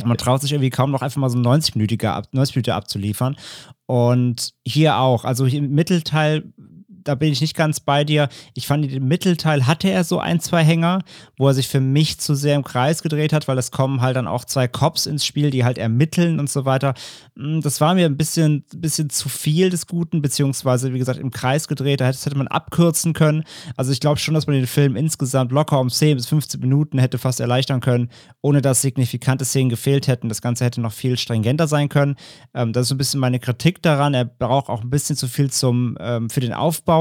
Man 0.04 0.16
traut 0.18 0.42
sich 0.42 0.52
irgendwie 0.52 0.70
kaum 0.70 0.90
noch 0.90 1.02
einfach 1.02 1.20
mal 1.20 1.30
so 1.30 1.38
90-Minütiger 1.38 2.24
90 2.32 2.56
Minuten 2.56 2.70
abzuliefern. 2.72 3.36
Und 3.86 4.54
hier 4.66 4.98
auch, 4.98 5.24
also 5.24 5.46
im 5.46 5.72
Mittelteil 5.72 6.52
da 7.06 7.14
bin 7.14 7.32
ich 7.32 7.40
nicht 7.40 7.56
ganz 7.56 7.80
bei 7.80 8.04
dir. 8.04 8.28
Ich 8.54 8.66
fand, 8.66 8.90
im 8.90 9.08
Mittelteil 9.08 9.66
hatte 9.66 9.88
er 9.88 10.04
so 10.04 10.18
ein, 10.18 10.40
zwei 10.40 10.64
Hänger, 10.64 11.02
wo 11.36 11.48
er 11.48 11.54
sich 11.54 11.68
für 11.68 11.80
mich 11.80 12.18
zu 12.18 12.34
sehr 12.34 12.56
im 12.56 12.64
Kreis 12.64 13.02
gedreht 13.02 13.32
hat, 13.32 13.48
weil 13.48 13.58
es 13.58 13.70
kommen 13.70 14.00
halt 14.00 14.16
dann 14.16 14.26
auch 14.26 14.44
zwei 14.44 14.68
Cops 14.68 15.06
ins 15.06 15.24
Spiel, 15.24 15.50
die 15.50 15.64
halt 15.64 15.78
ermitteln 15.78 16.40
und 16.40 16.50
so 16.50 16.64
weiter. 16.64 16.94
Hm, 17.36 17.60
das 17.60 17.80
war 17.80 17.94
mir 17.94 18.06
ein 18.06 18.16
bisschen, 18.16 18.64
bisschen 18.74 19.10
zu 19.10 19.28
viel 19.28 19.70
des 19.70 19.86
Guten, 19.86 20.22
beziehungsweise, 20.22 20.92
wie 20.92 20.98
gesagt, 20.98 21.20
im 21.20 21.30
Kreis 21.30 21.68
gedreht. 21.68 22.00
Da 22.00 22.06
hätte 22.06 22.36
man 22.36 22.48
abkürzen 22.48 23.12
können. 23.12 23.44
Also 23.76 23.92
ich 23.92 24.00
glaube 24.00 24.18
schon, 24.18 24.34
dass 24.34 24.46
man 24.46 24.56
den 24.56 24.66
Film 24.66 24.96
insgesamt 24.96 25.52
locker 25.52 25.78
um 25.78 25.90
10 25.90 26.16
bis 26.16 26.26
15 26.26 26.60
Minuten 26.60 26.98
hätte 26.98 27.18
fast 27.18 27.40
erleichtern 27.40 27.80
können, 27.80 28.10
ohne 28.42 28.62
dass 28.62 28.82
signifikante 28.82 29.44
Szenen 29.44 29.70
gefehlt 29.70 30.08
hätten. 30.08 30.28
Das 30.28 30.42
Ganze 30.42 30.64
hätte 30.64 30.80
noch 30.80 30.92
viel 30.92 31.16
stringenter 31.16 31.68
sein 31.68 31.88
können. 31.88 32.16
Ähm, 32.54 32.72
das 32.72 32.86
ist 32.86 32.92
ein 32.92 32.98
bisschen 32.98 33.20
meine 33.20 33.38
Kritik 33.38 33.82
daran. 33.82 34.14
Er 34.14 34.24
braucht 34.24 34.68
auch 34.68 34.82
ein 34.82 34.90
bisschen 34.90 35.16
zu 35.16 35.28
viel 35.28 35.50
zum, 35.50 35.96
ähm, 36.00 36.30
für 36.30 36.40
den 36.40 36.52
Aufbau. 36.52 36.95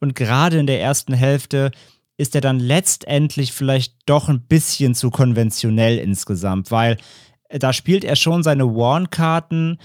Und 0.00 0.14
gerade 0.14 0.58
in 0.58 0.66
der 0.66 0.80
ersten 0.80 1.12
Hälfte 1.12 1.70
ist 2.16 2.34
er 2.34 2.40
dann 2.40 2.58
letztendlich 2.58 3.52
vielleicht 3.52 3.94
doch 4.06 4.28
ein 4.28 4.42
bisschen 4.42 4.94
zu 4.94 5.10
konventionell 5.10 5.98
insgesamt, 5.98 6.70
weil 6.70 6.96
da 7.48 7.72
spielt 7.72 8.04
er 8.04 8.16
schon 8.16 8.42
seine 8.42 8.66
Warn-Karten, 8.66 9.78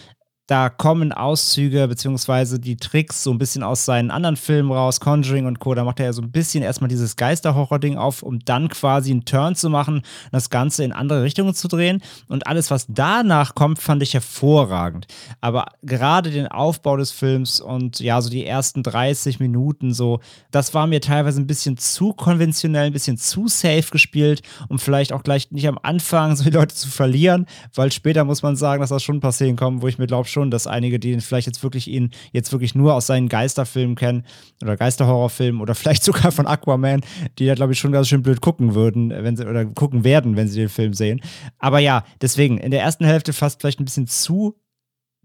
da 0.47 0.69
kommen 0.69 1.13
Auszüge 1.13 1.87
beziehungsweise 1.87 2.59
die 2.59 2.75
Tricks 2.75 3.23
so 3.23 3.31
ein 3.31 3.37
bisschen 3.37 3.63
aus 3.63 3.85
seinen 3.85 4.11
anderen 4.11 4.35
Filmen 4.35 4.73
raus, 4.73 4.99
Conjuring 4.99 5.45
und 5.45 5.59
Co. 5.59 5.73
Da 5.73 5.85
macht 5.85 6.01
er 6.01 6.07
ja 6.07 6.13
so 6.13 6.21
ein 6.21 6.31
bisschen 6.31 6.63
erstmal 6.63 6.89
dieses 6.89 7.15
Geisterhorror-Ding 7.15 7.97
auf, 7.97 8.23
um 8.23 8.39
dann 8.39 8.67
quasi 8.67 9.11
einen 9.11 9.23
Turn 9.23 9.55
zu 9.55 9.69
machen, 9.69 10.01
das 10.33 10.49
Ganze 10.49 10.83
in 10.83 10.91
andere 10.91 11.23
Richtungen 11.23 11.53
zu 11.53 11.69
drehen. 11.69 12.01
Und 12.27 12.45
alles, 12.45 12.71
was 12.71 12.87
danach 12.89 13.55
kommt, 13.55 13.79
fand 13.79 14.03
ich 14.03 14.13
hervorragend. 14.13 15.07
Aber 15.39 15.67
gerade 15.81 16.29
den 16.29 16.47
Aufbau 16.47 16.97
des 16.97 17.11
Films 17.11 17.61
und 17.61 18.01
ja, 18.01 18.19
so 18.19 18.29
die 18.29 18.45
ersten 18.45 18.83
30 18.83 19.39
Minuten 19.39 19.93
so, 19.93 20.19
das 20.51 20.73
war 20.73 20.87
mir 20.87 20.99
teilweise 20.99 21.39
ein 21.39 21.47
bisschen 21.47 21.77
zu 21.77 22.11
konventionell, 22.11 22.87
ein 22.87 22.93
bisschen 22.93 23.17
zu 23.17 23.47
safe 23.47 23.89
gespielt, 23.91 24.41
um 24.67 24.77
vielleicht 24.77 25.13
auch 25.13 25.23
gleich 25.23 25.51
nicht 25.51 25.69
am 25.69 25.79
Anfang 25.81 26.35
so 26.35 26.43
die 26.43 26.49
Leute 26.49 26.75
zu 26.75 26.89
verlieren, 26.89 27.45
weil 27.73 27.93
später 27.93 28.25
muss 28.25 28.43
man 28.43 28.57
sagen, 28.57 28.81
dass 28.81 28.89
das 28.89 29.03
schon 29.03 29.21
passieren 29.21 29.55
kommt, 29.55 29.81
wo 29.81 29.87
ich 29.87 29.97
mir 29.97 30.07
glaube, 30.07 30.27
schon, 30.33 30.51
dass 30.51 30.67
einige, 30.67 30.99
die 30.99 31.11
ihn 31.11 31.21
vielleicht 31.21 31.47
jetzt 31.47 31.63
wirklich 31.63 31.87
ihn 31.87 32.11
jetzt 32.31 32.51
wirklich 32.51 32.75
nur 32.75 32.93
aus 32.93 33.07
seinen 33.07 33.29
Geisterfilmen 33.29 33.95
kennen 33.95 34.25
oder 34.61 34.75
Geisterhorrorfilmen 34.75 35.61
oder 35.61 35.75
vielleicht 35.75 36.03
sogar 36.03 36.31
von 36.31 36.47
Aquaman, 36.47 37.01
die 37.39 37.45
ja, 37.45 37.55
glaube 37.55 37.73
ich, 37.73 37.79
schon 37.79 37.91
ganz 37.91 38.09
schön 38.09 38.23
blöd 38.23 38.41
gucken 38.41 38.75
würden, 38.75 39.09
wenn 39.11 39.37
sie 39.37 39.47
oder 39.47 39.65
gucken 39.65 40.03
werden, 40.03 40.35
wenn 40.35 40.47
sie 40.47 40.59
den 40.59 40.69
Film 40.69 40.93
sehen. 40.93 41.21
Aber 41.59 41.79
ja, 41.79 42.03
deswegen, 42.21 42.57
in 42.57 42.71
der 42.71 42.81
ersten 42.81 43.05
Hälfte 43.05 43.31
fast 43.31 43.61
vielleicht 43.61 43.79
ein 43.79 43.85
bisschen 43.85 44.07
zu, 44.07 44.59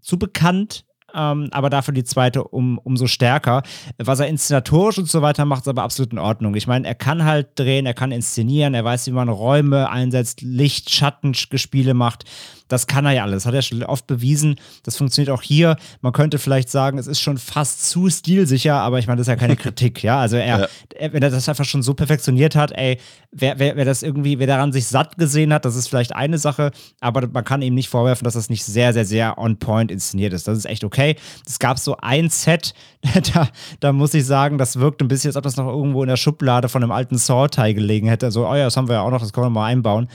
zu 0.01 0.17
bekannt 0.17 0.85
ähm, 1.15 1.49
aber 1.51 1.69
dafür 1.69 1.93
die 1.93 2.03
zweite 2.03 2.43
um, 2.43 2.77
umso 2.79 3.07
stärker. 3.07 3.63
Was 3.97 4.19
er 4.19 4.27
inszenatorisch 4.27 4.97
und 4.97 5.09
so 5.09 5.21
weiter 5.21 5.45
macht, 5.45 5.61
ist 5.61 5.67
aber 5.67 5.83
absolut 5.83 6.11
in 6.11 6.19
Ordnung. 6.19 6.55
Ich 6.55 6.67
meine, 6.67 6.87
er 6.87 6.95
kann 6.95 7.25
halt 7.25 7.47
drehen, 7.55 7.85
er 7.85 7.93
kann 7.93 8.11
inszenieren, 8.11 8.73
er 8.73 8.83
weiß, 8.83 9.07
wie 9.07 9.11
man 9.11 9.29
Räume 9.29 9.89
einsetzt, 9.89 10.41
Licht, 10.41 10.89
Schattengespiele 10.89 11.93
macht. 11.93 12.25
Das 12.67 12.85
kann 12.85 13.05
er 13.05 13.13
ja 13.13 13.23
alles. 13.23 13.43
Das 13.43 13.45
hat 13.47 13.55
er 13.55 13.63
schon 13.63 13.81
oft 13.83 14.05
bewiesen. 14.05 14.57
Das 14.83 14.95
funktioniert 14.95 15.31
auch 15.31 15.41
hier. 15.41 15.75
Man 16.01 16.13
könnte 16.13 16.37
vielleicht 16.37 16.69
sagen, 16.69 16.99
es 16.99 17.07
ist 17.07 17.19
schon 17.19 17.39
fast 17.39 17.89
zu 17.89 18.09
stilsicher, 18.11 18.75
aber 18.75 18.99
ich 18.99 19.07
meine, 19.07 19.17
das 19.17 19.27
ist 19.27 19.31
ja 19.31 19.35
keine 19.37 19.55
Kritik, 19.57 20.03
ja. 20.03 20.19
Also 20.19 20.35
er, 20.35 20.59
ja. 20.59 20.67
er, 20.95 21.13
wenn 21.13 21.23
er 21.23 21.31
das 21.31 21.49
einfach 21.49 21.65
schon 21.65 21.81
so 21.81 21.95
perfektioniert 21.95 22.55
hat, 22.55 22.71
ey, 22.71 22.99
wer, 23.31 23.57
wer, 23.57 23.75
wer 23.75 23.85
das 23.85 24.03
irgendwie, 24.03 24.37
wer 24.37 24.45
daran 24.45 24.71
sich 24.71 24.85
satt 24.85 25.17
gesehen 25.17 25.51
hat, 25.51 25.65
das 25.65 25.75
ist 25.75 25.87
vielleicht 25.87 26.15
eine 26.15 26.37
Sache, 26.37 26.69
aber 26.99 27.27
man 27.27 27.43
kann 27.43 27.63
ihm 27.63 27.73
nicht 27.73 27.89
vorwerfen, 27.89 28.23
dass 28.23 28.35
das 28.35 28.49
nicht 28.49 28.63
sehr, 28.63 28.93
sehr, 28.93 29.05
sehr 29.05 29.39
on 29.39 29.57
point 29.57 29.89
inszeniert 29.89 30.33
ist. 30.33 30.47
Das 30.47 30.57
ist 30.57 30.65
echt 30.65 30.83
okay 30.83 30.98
okay. 30.99 31.15
Es 31.45 31.59
gab 31.59 31.79
so 31.79 31.97
ein 31.97 32.29
Set, 32.29 32.73
da, 33.33 33.49
da 33.79 33.93
muss 33.93 34.13
ich 34.13 34.25
sagen, 34.25 34.57
das 34.57 34.79
wirkt 34.79 35.01
ein 35.01 35.07
bisschen, 35.07 35.29
als 35.29 35.37
ob 35.37 35.43
das 35.43 35.57
noch 35.57 35.67
irgendwo 35.67 36.03
in 36.03 36.09
der 36.09 36.17
Schublade 36.17 36.69
von 36.69 36.83
einem 36.83 36.91
alten 36.91 37.17
Saw-Teil 37.17 37.73
gelegen 37.73 38.07
hätte. 38.07 38.31
So, 38.31 38.47
oh 38.47 38.55
ja, 38.55 38.65
das 38.65 38.77
haben 38.77 38.87
wir 38.87 38.95
ja 38.95 39.01
auch 39.01 39.11
noch, 39.11 39.21
das 39.21 39.33
können 39.33 39.47
wir 39.47 39.51
mal 39.51 39.67
einbauen. 39.67 40.09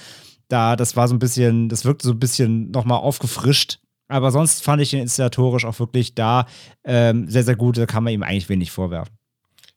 Da, 0.48 0.76
das 0.76 0.96
war 0.96 1.08
so 1.08 1.14
ein 1.14 1.18
bisschen, 1.18 1.68
das 1.68 1.84
wirkte 1.84 2.06
so 2.06 2.12
ein 2.12 2.18
bisschen 2.18 2.70
nochmal 2.70 2.98
aufgefrischt. 2.98 3.78
Aber 4.08 4.30
sonst 4.30 4.62
fand 4.62 4.82
ich 4.82 4.92
ihn 4.92 5.00
inszenatorisch 5.00 5.64
auch 5.64 5.78
wirklich 5.78 6.14
da 6.14 6.46
ähm, 6.84 7.28
sehr, 7.28 7.42
sehr 7.42 7.56
gut. 7.56 7.78
Da 7.78 7.86
kann 7.86 8.04
man 8.04 8.12
ihm 8.12 8.22
eigentlich 8.22 8.50
wenig 8.50 8.70
vorwerfen. 8.70 9.16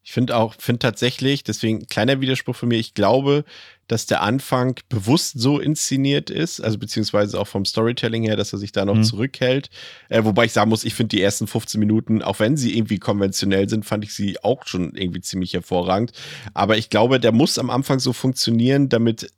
Ich 0.04 0.12
finde 0.12 0.36
auch, 0.36 0.54
finde 0.60 0.80
tatsächlich, 0.80 1.44
deswegen 1.44 1.88
kleiner 1.88 2.20
Widerspruch 2.22 2.56
von 2.56 2.70
mir, 2.70 2.78
ich 2.78 2.94
glaube, 2.94 3.46
dass 3.88 4.06
der 4.06 4.22
Anfang 4.22 4.80
bewusst 4.90 5.40
so 5.40 5.60
inszeniert 5.60 6.30
ist, 6.30 6.60
also 6.60 6.78
beziehungsweise 6.78 7.40
auch 7.40 7.48
vom 7.48 7.66
Storytelling 7.66 8.24
her, 8.24 8.36
dass 8.36 8.54
er 8.54 8.60
sich 8.60 8.72
da 8.72 8.86
noch 8.86 8.96
mhm. 8.96 9.04
zurückhält. 9.04 9.70
Äh, 10.10 10.24
wobei 10.24 10.46
ich 10.46 10.54
sagen 10.54 10.70
muss, 10.70 10.84
ich 10.84 10.94
finde 10.94 11.16
die 11.16 11.22
ersten 11.22 11.48
15 11.48 11.80
Minuten, 11.80 12.22
auch 12.22 12.40
wenn 12.40 12.58
sie 12.58 12.78
irgendwie 12.78 13.00
konventionell 13.00 13.70
sind, 13.70 13.86
fand 13.86 14.04
ich 14.04 14.14
sie 14.14 14.44
auch 14.44 14.66
schon 14.66 14.96
irgendwie 14.96 15.22
ziemlich 15.22 15.54
hervorragend. 15.54 16.12
Aber 16.54 16.78
ich 16.78 16.90
glaube, 16.90 17.20
der 17.20 17.32
muss 17.32 17.58
am 17.58 17.70
Anfang 17.70 18.00
so 18.00 18.14
funktionieren, 18.14 18.90
damit 18.90 19.32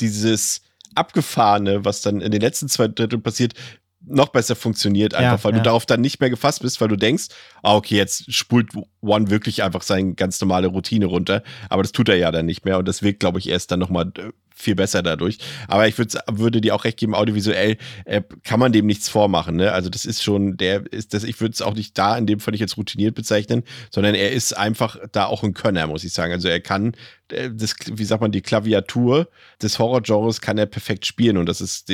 dieses 0.00 0.62
Abgefahrene, 0.94 1.84
was 1.84 2.00
dann 2.00 2.20
in 2.20 2.32
den 2.32 2.40
letzten 2.40 2.68
zwei 2.68 2.88
Dritteln 2.88 3.22
passiert, 3.22 3.54
noch 4.02 4.28
besser 4.28 4.56
funktioniert, 4.56 5.14
einfach 5.14 5.38
ja, 5.38 5.44
weil 5.44 5.52
ja. 5.52 5.58
du 5.58 5.62
darauf 5.64 5.84
dann 5.84 6.00
nicht 6.00 6.20
mehr 6.20 6.30
gefasst 6.30 6.62
bist, 6.62 6.80
weil 6.80 6.88
du 6.88 6.96
denkst, 6.96 7.26
ah, 7.62 7.76
okay, 7.76 7.96
jetzt 7.96 8.32
spult 8.32 8.72
One 9.02 9.30
wirklich 9.30 9.62
einfach 9.62 9.82
seine 9.82 10.14
ganz 10.14 10.40
normale 10.40 10.68
Routine 10.68 11.06
runter. 11.06 11.42
Aber 11.68 11.82
das 11.82 11.92
tut 11.92 12.08
er 12.08 12.16
ja 12.16 12.30
dann 12.30 12.46
nicht 12.46 12.64
mehr 12.64 12.78
und 12.78 12.88
das 12.88 13.02
wirkt, 13.02 13.20
glaube 13.20 13.38
ich, 13.38 13.48
erst 13.48 13.70
dann 13.70 13.80
nochmal 13.80 14.12
äh, 14.18 14.30
viel 14.60 14.74
besser 14.74 15.02
dadurch. 15.02 15.38
Aber 15.68 15.88
ich 15.88 15.96
würd, 15.98 16.16
würde 16.30 16.60
dir 16.60 16.74
auch 16.74 16.84
recht 16.84 16.98
geben, 16.98 17.14
audiovisuell 17.14 17.76
äh, 18.04 18.22
kann 18.44 18.60
man 18.60 18.72
dem 18.72 18.86
nichts 18.86 19.08
vormachen. 19.08 19.56
Ne? 19.56 19.72
Also 19.72 19.88
das 19.88 20.04
ist 20.04 20.22
schon, 20.22 20.56
der 20.56 20.84
ist 20.92 21.14
das, 21.14 21.24
ich 21.24 21.40
würde 21.40 21.52
es 21.52 21.62
auch 21.62 21.74
nicht 21.74 21.96
da 21.96 22.16
in 22.16 22.26
dem 22.26 22.40
Fall 22.40 22.52
nicht 22.52 22.60
jetzt 22.60 22.76
routiniert 22.76 23.14
bezeichnen, 23.14 23.64
sondern 23.90 24.14
er 24.14 24.32
ist 24.32 24.56
einfach 24.56 24.98
da 25.12 25.26
auch 25.26 25.42
ein 25.42 25.54
Könner, 25.54 25.86
muss 25.86 26.04
ich 26.04 26.12
sagen. 26.12 26.32
Also 26.32 26.48
er 26.48 26.60
kann 26.60 26.94
äh, 27.32 27.50
das, 27.52 27.74
wie 27.92 28.04
sagt 28.04 28.20
man, 28.20 28.32
die 28.32 28.42
Klaviatur 28.42 29.28
des 29.62 29.78
Horrorgenres 29.78 30.40
kann 30.40 30.58
er 30.58 30.66
perfekt 30.66 31.06
spielen 31.06 31.36
und 31.36 31.46
das 31.46 31.60
ist, 31.60 31.92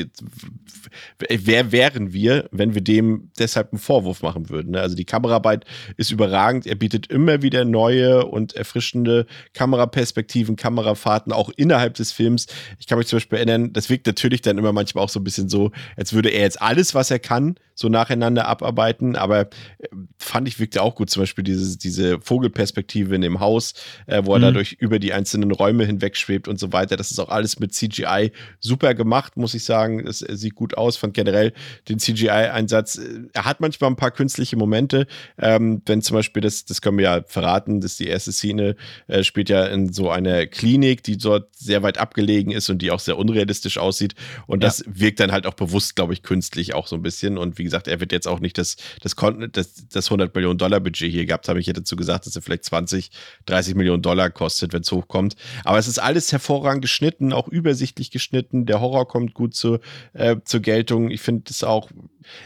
wer 1.19 1.73
wären 1.73 2.13
wir, 2.13 2.49
wenn 2.51 2.75
wir 2.75 2.83
dem 2.83 3.31
deshalb 3.39 3.73
einen 3.73 3.79
Vorwurf 3.79 4.23
machen 4.23 4.49
würden? 4.49 4.73
Ne? 4.73 4.81
Also 4.81 4.97
die 4.97 5.05
Kameraarbeit 5.05 5.65
ist 5.97 6.11
überragend, 6.11 6.67
er 6.67 6.75
bietet 6.75 6.96
immer 7.05 7.43
wieder 7.43 7.67
neue 7.67 8.25
und 8.25 8.55
erfrischende 8.55 9.27
Kameraperspektiven, 9.53 10.57
Kamerafahrten 10.57 11.33
auch 11.33 11.51
innerhalb 11.57 11.95
des 11.95 12.13
Films. 12.13 12.47
Ich 12.79 12.87
kann 12.87 12.97
mich 12.97 13.09
zum 13.09 13.19
Beispiel 13.19 13.37
erinnern, 13.37 13.75
das 13.75 13.91
wirkt 13.91 14.07
natürlich 14.07 14.41
dann 14.41 14.57
immer 14.57 14.73
manchmal 14.73 15.05
auch 15.05 15.11
so 15.11 15.21
ein 15.21 15.25
bisschen 15.25 15.51
so, 15.51 15.73
als 15.97 16.15
würde 16.15 16.31
er 16.31 16.41
jetzt 16.41 16.63
alles, 16.63 16.95
was 16.95 17.11
er 17.11 17.19
kann, 17.19 17.57
so 17.77 17.91
nacheinander 17.91 18.49
abarbeiten, 18.49 19.17
aber 19.17 19.43
äh, 19.43 19.89
fand 20.19 20.49
ich 20.49 20.59
wirkte 20.59 20.81
auch 20.81 20.95
gut, 20.95 21.11
zum 21.11 21.23
Beispiel 21.23 21.45
diese, 21.45 21.77
diese 21.77 22.19
Vogelperspektive 22.21 23.15
in 23.15 23.21
dem 23.21 23.39
Haus, 23.39 23.75
äh, 24.07 24.23
wo 24.25 24.33
er 24.33 24.39
mhm. 24.39 24.43
dadurch 24.43 24.73
über 24.81 24.99
die 24.99 25.13
einzelnen 25.13 25.51
Räume 25.51 25.85
hinweg 25.85 26.17
schwebt 26.17 26.49
und 26.49 26.59
so 26.59 26.73
weiter. 26.73 26.97
Das 26.97 27.11
ist 27.11 27.19
auch 27.19 27.29
alles 27.29 27.61
mit 27.61 27.75
CGI 27.75 28.33
super 28.61 28.95
gemacht, 28.95 29.37
muss 29.37 29.53
ich 29.53 29.65
sagen. 29.65 30.07
Es 30.07 30.21
sieht 30.21 30.55
gut 30.55 30.77
aus, 30.79 30.97
fand 30.97 31.13
generell 31.13 31.53
den 31.89 31.99
CGI-Einsatz. 31.99 32.97
Äh, 32.97 33.29
er 33.35 33.45
hat 33.45 33.61
manchmal 33.61 33.91
ein 33.91 33.97
paar 33.97 34.11
künstliche 34.11 34.57
Momente, 34.57 35.07
ähm, 35.39 35.83
wenn 35.85 36.01
zum 36.01 36.15
Beispiel, 36.15 36.41
das, 36.41 36.65
das 36.65 36.81
können 36.87 36.99
wir 36.99 37.05
ja 37.05 37.25
verraten, 37.27 37.81
dass 37.81 37.97
die 37.97 38.07
erste 38.07 38.31
Szene 38.31 38.77
äh, 39.09 39.25
spielt 39.25 39.49
ja 39.49 39.67
in 39.67 39.93
so 39.93 40.09
einer 40.09 40.47
Klinik, 40.47 41.03
die 41.03 41.17
dort 41.17 41.49
sehr 41.57 41.83
weit 41.83 41.99
abgelegen 41.99 42.53
ist 42.53 42.71
und 42.71 42.81
die 42.81 42.93
auch 42.93 43.01
sehr 43.01 43.19
unrealistisch 43.19 43.77
aussieht. 43.77 44.15
Und 44.47 44.63
das 44.63 44.85
ja. 44.87 44.93
wirkt 44.95 45.19
dann 45.19 45.33
halt 45.33 45.49
auch 45.49 45.55
bewusst, 45.55 45.97
glaube 45.97 46.13
ich, 46.13 46.23
künstlich 46.23 46.75
auch 46.75 46.87
so 46.87 46.95
ein 46.95 47.03
bisschen. 47.03 47.39
Und 47.39 47.59
wie 47.59 47.65
gesagt, 47.65 47.89
er 47.89 47.99
wird 47.99 48.13
jetzt 48.13 48.29
auch 48.29 48.39
nicht 48.39 48.57
das, 48.57 48.77
das, 49.03 49.17
das, 49.51 49.89
das 49.89 50.07
100 50.07 50.33
Millionen 50.33 50.59
Dollar 50.59 50.79
Budget 50.79 51.11
hier 51.11 51.27
gehabt 51.27 51.49
haben. 51.49 51.59
Ich 51.59 51.67
hätte 51.67 51.81
dazu 51.81 51.97
gesagt, 51.97 52.27
dass 52.27 52.37
er 52.37 52.43
vielleicht 52.43 52.63
20, 52.63 53.11
30 53.47 53.75
Millionen 53.75 54.03
Dollar 54.03 54.31
kostet, 54.31 54.73
wenn 54.73 54.83
es 54.83 54.93
hochkommt. 54.93 55.35
Aber 55.65 55.79
es 55.79 55.89
ist 55.89 55.99
alles 55.99 56.31
hervorragend 56.31 56.83
geschnitten, 56.83 57.33
auch 57.33 57.49
übersichtlich 57.49 58.13
geschnitten. 58.13 58.65
Der 58.65 58.81
Horror 58.81 59.09
kommt 59.09 59.35
gut 59.35 59.57
zu, 59.57 59.81
äh, 60.13 60.37
zur 60.45 60.61
Geltung. 60.61 61.11
Ich 61.11 61.21
finde 61.21 61.51
es 61.51 61.65
auch 61.65 61.91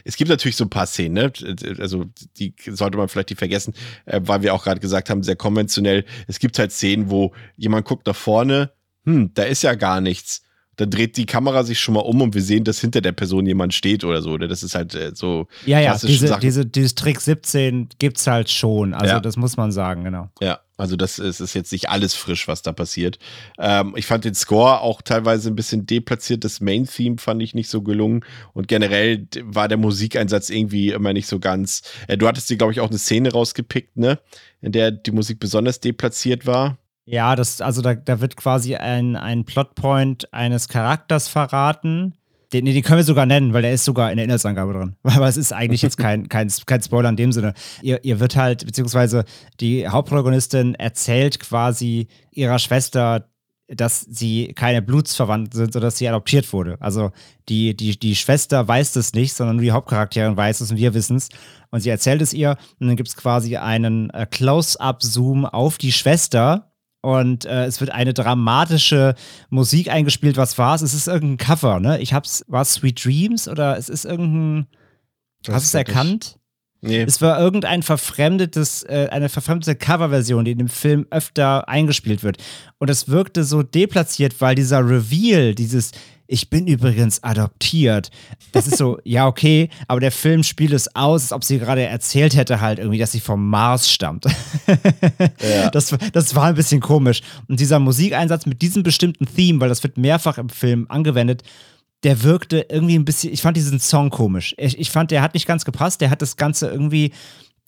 es 0.04 0.16
gibt 0.16 0.30
natürlich 0.30 0.56
so 0.56 0.64
ein 0.64 0.70
paar 0.70 0.86
Szenen, 0.86 1.14
ne? 1.14 1.32
also 1.78 2.06
die 2.36 2.54
sollte 2.66 2.98
man 2.98 3.08
vielleicht 3.08 3.30
nicht 3.30 3.38
vergessen, 3.38 3.74
äh, 4.06 4.20
weil 4.22 4.42
wir 4.42 4.54
auch 4.54 4.64
gerade 4.64 4.80
gesagt 4.80 5.10
haben, 5.10 5.22
sehr 5.22 5.36
konventionell. 5.36 6.04
Es 6.26 6.38
gibt 6.38 6.58
halt 6.58 6.72
Szenen, 6.72 7.10
wo 7.10 7.34
jemand 7.56 7.86
guckt 7.86 8.06
nach 8.06 8.16
vorne, 8.16 8.72
hm, 9.04 9.32
da 9.34 9.44
ist 9.44 9.62
ja 9.62 9.74
gar 9.74 10.00
nichts 10.00 10.42
dann 10.76 10.90
dreht 10.90 11.16
die 11.16 11.26
Kamera 11.26 11.62
sich 11.62 11.78
schon 11.78 11.94
mal 11.94 12.00
um 12.00 12.22
und 12.22 12.34
wir 12.34 12.42
sehen, 12.42 12.64
dass 12.64 12.80
hinter 12.80 13.00
der 13.00 13.12
Person 13.12 13.44
jemand 13.46 13.74
steht 13.74 14.02
oder 14.02 14.22
so. 14.22 14.36
Ne? 14.36 14.48
Das 14.48 14.62
ist 14.62 14.74
halt 14.74 14.94
äh, 14.94 15.12
so. 15.14 15.46
Ja, 15.66 15.78
ja, 15.78 15.98
diese, 15.98 16.38
diese, 16.38 16.64
dieses 16.64 16.94
Trick 16.94 17.20
17 17.20 17.88
gibt 17.98 18.16
es 18.16 18.26
halt 18.26 18.50
schon. 18.50 18.94
Also, 18.94 19.14
ja. 19.14 19.20
das 19.20 19.36
muss 19.36 19.56
man 19.56 19.72
sagen, 19.72 20.04
genau. 20.04 20.30
Ja, 20.40 20.60
also 20.78 20.96
das 20.96 21.18
ist, 21.18 21.40
ist, 21.40 21.52
jetzt 21.52 21.72
nicht 21.72 21.90
alles 21.90 22.14
frisch, 22.14 22.48
was 22.48 22.62
da 22.62 22.72
passiert. 22.72 23.18
Ähm, 23.58 23.92
ich 23.96 24.06
fand 24.06 24.24
den 24.24 24.34
Score 24.34 24.80
auch 24.80 25.02
teilweise 25.02 25.50
ein 25.50 25.54
bisschen 25.54 25.84
deplatziert. 25.84 26.44
Das 26.44 26.60
Main-Theme 26.62 27.18
fand 27.18 27.42
ich 27.42 27.54
nicht 27.54 27.68
so 27.68 27.82
gelungen. 27.82 28.24
Und 28.54 28.66
generell 28.66 29.26
war 29.42 29.68
der 29.68 29.76
Musikeinsatz 29.76 30.48
irgendwie 30.48 30.90
immer 30.90 31.12
nicht 31.12 31.26
so 31.26 31.38
ganz. 31.38 31.82
Äh, 32.08 32.16
du 32.16 32.26
hattest 32.26 32.48
dir, 32.48 32.56
glaube 32.56 32.72
ich, 32.72 32.80
auch 32.80 32.88
eine 32.88 32.98
Szene 32.98 33.32
rausgepickt, 33.32 33.98
ne? 33.98 34.18
In 34.62 34.72
der 34.72 34.90
die 34.90 35.10
Musik 35.10 35.40
besonders 35.40 35.80
deplatziert 35.80 36.46
war. 36.46 36.78
Ja, 37.10 37.34
das, 37.34 37.60
also 37.60 37.82
da, 37.82 37.96
da 37.96 38.20
wird 38.20 38.36
quasi 38.36 38.76
ein, 38.76 39.16
ein 39.16 39.44
Plotpoint 39.44 40.32
eines 40.32 40.68
Charakters 40.68 41.26
verraten. 41.26 42.14
Den, 42.52 42.66
den 42.66 42.82
können 42.82 42.98
wir 42.98 43.04
sogar 43.04 43.26
nennen, 43.26 43.52
weil 43.52 43.62
der 43.62 43.72
ist 43.72 43.84
sogar 43.84 44.12
in 44.12 44.16
der 44.16 44.24
Inhaltsangabe 44.24 44.72
drin. 44.72 44.94
Aber 45.02 45.26
es 45.26 45.36
ist 45.36 45.52
eigentlich 45.52 45.82
jetzt 45.82 45.96
kein, 45.96 46.28
kein, 46.28 46.48
kein 46.66 46.82
Spoiler 46.82 47.08
in 47.08 47.16
dem 47.16 47.32
Sinne. 47.32 47.54
Ihr, 47.82 48.04
ihr 48.04 48.20
wird 48.20 48.36
halt, 48.36 48.64
beziehungsweise 48.64 49.24
die 49.58 49.88
Hauptprotagonistin 49.88 50.76
erzählt 50.76 51.40
quasi 51.40 52.06
ihrer 52.30 52.60
Schwester, 52.60 53.26
dass 53.66 54.02
sie 54.02 54.52
keine 54.54 54.80
Blutsverwandten 54.80 55.56
sind, 55.56 55.72
sondern 55.72 55.88
dass 55.88 55.98
sie 55.98 56.08
adoptiert 56.08 56.52
wurde. 56.52 56.76
Also 56.78 57.10
die, 57.48 57.76
die, 57.76 57.98
die 57.98 58.14
Schwester 58.14 58.68
weiß 58.68 58.92
das 58.92 59.14
nicht, 59.14 59.34
sondern 59.34 59.56
nur 59.56 59.64
die 59.64 59.72
Hauptcharakterin 59.72 60.36
weiß 60.36 60.60
es 60.60 60.70
und 60.70 60.76
wir 60.76 60.94
wissen 60.94 61.16
es. 61.16 61.28
Und 61.70 61.80
sie 61.80 61.90
erzählt 61.90 62.22
es 62.22 62.32
ihr 62.32 62.56
und 62.78 62.86
dann 62.86 62.96
gibt 62.96 63.08
es 63.08 63.16
quasi 63.16 63.56
einen 63.56 64.10
äh, 64.10 64.26
Close-up-Zoom 64.26 65.44
auf 65.44 65.76
die 65.76 65.92
Schwester 65.92 66.69
und 67.02 67.44
äh, 67.44 67.64
es 67.64 67.80
wird 67.80 67.90
eine 67.90 68.12
dramatische 68.12 69.14
Musik 69.48 69.90
eingespielt. 69.90 70.36
Was 70.36 70.58
war 70.58 70.74
es? 70.74 70.82
Es 70.82 70.94
ist 70.94 71.08
irgendein 71.08 71.38
Cover, 71.38 71.80
ne? 71.80 72.00
Ich 72.00 72.12
hab's, 72.12 72.44
war 72.48 72.62
es 72.62 72.74
Sweet 72.74 73.04
Dreams 73.04 73.48
oder 73.48 73.78
es 73.78 73.88
ist 73.88 74.04
irgendein. 74.04 74.66
Das 75.42 75.54
hast 75.54 75.64
du 75.64 75.78
es 75.78 75.86
erkannt? 75.86 76.38
Nee. 76.82 77.02
Es 77.02 77.20
war 77.20 77.38
irgendein 77.38 77.82
verfremdetes, 77.82 78.84
äh, 78.84 79.08
eine 79.10 79.28
verfremdete 79.28 79.76
Coverversion, 79.76 80.44
die 80.44 80.52
in 80.52 80.58
dem 80.58 80.68
Film 80.68 81.06
öfter 81.10 81.68
eingespielt 81.68 82.22
wird. 82.22 82.38
Und 82.78 82.88
es 82.88 83.08
wirkte 83.08 83.44
so 83.44 83.62
deplatziert, 83.62 84.40
weil 84.40 84.54
dieser 84.54 84.80
Reveal, 84.80 85.54
dieses 85.54 85.92
Ich 86.32 86.48
bin 86.48 86.68
übrigens 86.68 87.24
adoptiert, 87.24 88.12
das 88.52 88.68
ist 88.68 88.76
so, 88.76 88.98
ja, 89.04 89.26
okay, 89.26 89.68
aber 89.88 89.98
der 89.98 90.12
Film 90.12 90.44
spielt 90.44 90.72
es 90.72 90.94
aus, 90.94 91.24
als 91.24 91.32
ob 91.32 91.42
sie 91.42 91.58
gerade 91.58 91.82
erzählt 91.82 92.36
hätte, 92.36 92.60
halt 92.60 92.78
irgendwie, 92.78 92.98
dass 92.98 93.10
sie 93.10 93.18
vom 93.18 93.48
Mars 93.48 93.90
stammt. 93.90 94.26
ja. 95.40 95.70
das, 95.70 95.96
das 96.12 96.34
war 96.36 96.44
ein 96.44 96.54
bisschen 96.54 96.80
komisch. 96.80 97.22
Und 97.48 97.58
dieser 97.58 97.80
Musikeinsatz 97.80 98.46
mit 98.46 98.62
diesem 98.62 98.84
bestimmten 98.84 99.26
Theme, 99.26 99.60
weil 99.60 99.68
das 99.68 99.82
wird 99.82 99.98
mehrfach 99.98 100.38
im 100.38 100.50
Film 100.50 100.86
angewendet, 100.88 101.42
der 102.04 102.22
wirkte 102.22 102.64
irgendwie 102.70 102.96
ein 102.96 103.04
bisschen, 103.04 103.32
ich 103.32 103.42
fand 103.42 103.56
diesen 103.56 103.80
Song 103.80 104.10
komisch. 104.10 104.54
Ich, 104.56 104.78
ich 104.78 104.90
fand, 104.90 105.10
der 105.10 105.22
hat 105.22 105.34
nicht 105.34 105.48
ganz 105.48 105.64
gepasst, 105.64 106.00
der 106.00 106.10
hat 106.10 106.22
das 106.22 106.36
Ganze 106.36 106.68
irgendwie, 106.68 107.12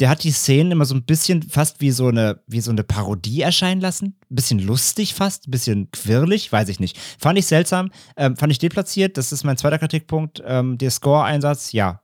der 0.00 0.08
hat 0.08 0.24
die 0.24 0.30
Szenen 0.30 0.72
immer 0.72 0.84
so 0.84 0.94
ein 0.94 1.04
bisschen 1.04 1.42
fast 1.42 1.80
wie 1.80 1.90
so 1.90 2.08
eine, 2.08 2.40
wie 2.46 2.60
so 2.60 2.70
eine 2.70 2.82
Parodie 2.82 3.42
erscheinen 3.42 3.80
lassen. 3.80 4.16
Ein 4.30 4.34
bisschen 4.34 4.58
lustig 4.58 5.14
fast, 5.14 5.46
ein 5.46 5.50
bisschen 5.50 5.90
quirlig, 5.90 6.50
weiß 6.50 6.68
ich 6.68 6.80
nicht. 6.80 6.98
Fand 7.18 7.38
ich 7.38 7.46
seltsam, 7.46 7.90
ähm, 8.16 8.36
fand 8.36 8.52
ich 8.52 8.58
deplatziert, 8.58 9.16
das 9.16 9.32
ist 9.32 9.44
mein 9.44 9.56
zweiter 9.56 9.78
Kritikpunkt. 9.78 10.42
Ähm, 10.46 10.78
der 10.78 10.90
Score-Einsatz, 10.90 11.72
ja, 11.72 12.00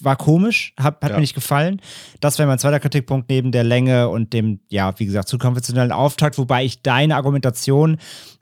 war 0.00 0.16
komisch, 0.16 0.72
hat, 0.78 1.02
hat 1.02 1.10
ja. 1.10 1.16
mir 1.16 1.20
nicht 1.20 1.34
gefallen. 1.34 1.80
Das 2.20 2.38
wäre 2.38 2.48
mein 2.48 2.58
zweiter 2.58 2.80
Kritikpunkt 2.80 3.28
neben 3.28 3.52
der 3.52 3.64
Länge 3.64 4.08
und 4.08 4.32
dem, 4.32 4.60
ja, 4.68 4.98
wie 4.98 5.06
gesagt, 5.06 5.28
zu 5.28 5.38
konventionellen 5.38 5.92
Auftakt, 5.92 6.38
wobei 6.38 6.64
ich 6.64 6.82
deine 6.82 7.16
Argumentation, 7.16 7.98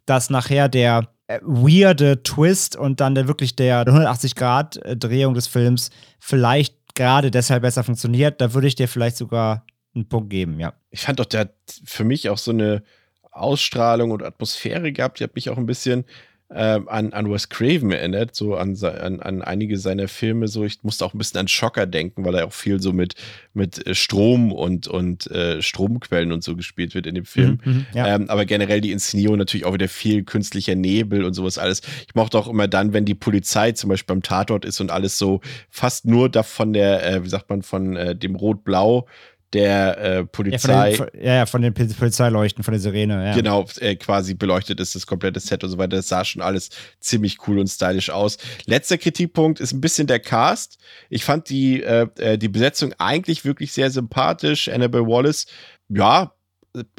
dass 0.07 0.31
nachher 0.31 0.69
der 0.69 1.09
äh, 1.27 1.41
weirde 1.43 2.23
Twist 2.23 2.77
und 2.77 3.01
dann 3.01 3.15
der 3.15 3.27
wirklich 3.29 3.57
der 3.57 3.85
180-Grad-Drehung 3.87 5.35
des 5.35 5.47
Films 5.47 5.91
vielleicht 6.21 6.77
gerade 6.95 7.31
deshalb 7.31 7.63
besser 7.63 7.85
funktioniert. 7.85 8.41
Da 8.41 8.55
würde 8.55 8.67
ich 8.67 8.75
dir 8.75 8.89
vielleicht 8.89 9.17
sogar 9.17 9.67
einen 9.95 10.09
Punkt 10.09 10.31
geben, 10.31 10.59
ja. 10.59 10.75
Ich 10.91 11.03
fand 11.03 11.21
doch, 11.21 11.25
der 11.25 11.41
hat 11.41 11.55
für 11.85 12.05
mich 12.05 12.29
auch 12.29 12.39
so 12.39 12.51
eine 12.51 12.83
Ausstrahlung 13.31 14.11
und 14.11 14.23
Atmosphäre 14.23 14.93
gehabt. 14.93 15.21
Die 15.21 15.25
hat 15.25 15.35
mich 15.35 15.51
auch 15.51 15.59
ein 15.59 15.67
bisschen 15.67 16.05
äh, 16.51 16.81
an, 16.87 17.13
an 17.13 17.31
Wes 17.31 17.49
Craven 17.49 17.91
erinnert, 17.91 18.35
so 18.35 18.55
an, 18.57 18.77
an, 18.83 19.21
an 19.21 19.43
einige 19.43 19.79
seiner 19.79 20.09
Filme. 20.09 20.47
So, 20.49 20.65
ich 20.65 20.83
musste 20.83 21.05
auch 21.05 21.15
ein 21.15 21.19
bisschen 21.19 21.41
an 21.41 21.49
Schocker 21.49 21.87
denken, 21.87 22.25
weil 22.25 22.35
er 22.35 22.47
auch 22.47 22.53
viel 22.53 22.81
so 22.81 22.93
mit, 22.93 23.15
mit 23.55 23.85
äh, 23.87 23.95
Strom 23.95 24.53
und, 24.53 24.87
und 24.87 25.31
äh, 25.31 25.63
Stromquellen 25.63 26.33
und 26.33 26.45
so 26.45 26.55
gespielt 26.55 26.95
wird 26.95 27.07
in 27.07 27.15
dem 27.15 27.25
Film. 27.25 27.61
Mhm, 27.65 27.73
mhm, 27.73 27.87
ja. 27.95 28.15
ähm, 28.15 28.29
aber 28.29 28.45
generell 28.45 28.81
die 28.81 28.93
Inszenierung 28.93 29.39
natürlich 29.39 29.65
auch 29.65 29.75
wieder 29.75 29.89
viel 29.89 30.23
künstlicher 30.23 30.75
Nebel 30.75 31.25
und 31.25 31.35
sowas 31.35 31.59
alles. 31.59 31.83
Ich 32.07 32.15
mochte 32.15 32.39
auch 32.39 32.49
immer 32.49 32.69
dann, 32.69 32.93
wenn 32.93 33.05
die 33.05 33.15
Polizei 33.15 33.73
zum 33.73 33.91
Beispiel 33.91 34.15
beim 34.15 34.23
Tatort 34.23 34.65
ist 34.65 34.81
und 34.81 34.91
alles 34.91 35.19
so 35.19 35.41
fast 35.71 36.05
nur 36.05 36.29
davon 36.29 36.73
der, 36.73 37.07
äh, 37.07 37.25
wie 37.25 37.29
sagt 37.29 37.49
man, 37.49 37.63
von 37.63 37.97
äh, 37.97 38.15
dem 38.15 38.37
Rot-Blau 38.37 39.07
der 39.55 39.99
äh, 39.99 40.25
Polizei. 40.25 40.91
Ja 40.91 40.97
von, 40.97 41.09
den, 41.13 41.25
ja, 41.25 41.47
von 41.47 41.63
den 41.63 41.73
Polizeileuchten, 41.73 42.65
von 42.65 42.73
der 42.73 42.81
Sirene. 42.81 43.27
Ja. 43.27 43.35
Genau, 43.35 43.67
äh, 43.79 43.95
quasi 43.97 44.35
beleuchtet 44.35 44.81
ist 44.81 44.95
das 44.95 45.07
komplette 45.07 45.41
Set 45.41 45.65
und 45.65 45.71
so 45.71 45.79
weiter. 45.79 45.97
Das 45.97 46.09
sah 46.09 46.25
schon 46.25 46.43
alles 46.43 46.71
ziemlich 47.01 47.39
cool 47.47 47.59
und 47.59 47.69
stylisch 47.69 48.11
aus. 48.11 48.37
Letzter 48.67 48.99
Kritikpunkt 48.99 49.61
ist 49.61 49.73
ein 49.73 49.81
bisschen 49.81 50.07
der 50.07 50.19
Cast. 50.19 50.79
Ich 51.09 51.25
fand 51.25 51.49
die, 51.49 51.83
äh, 51.83 52.09
äh 52.19 52.37
die 52.37 52.49
Besetzung 52.49 52.93
eigentlich 52.99 53.45
wirklich 53.45 53.73
sehr 53.73 53.91
sympathisch. 53.91 54.69
Annabelle 54.69 55.07
Wallace, 55.07 55.47
ja, 55.89 56.33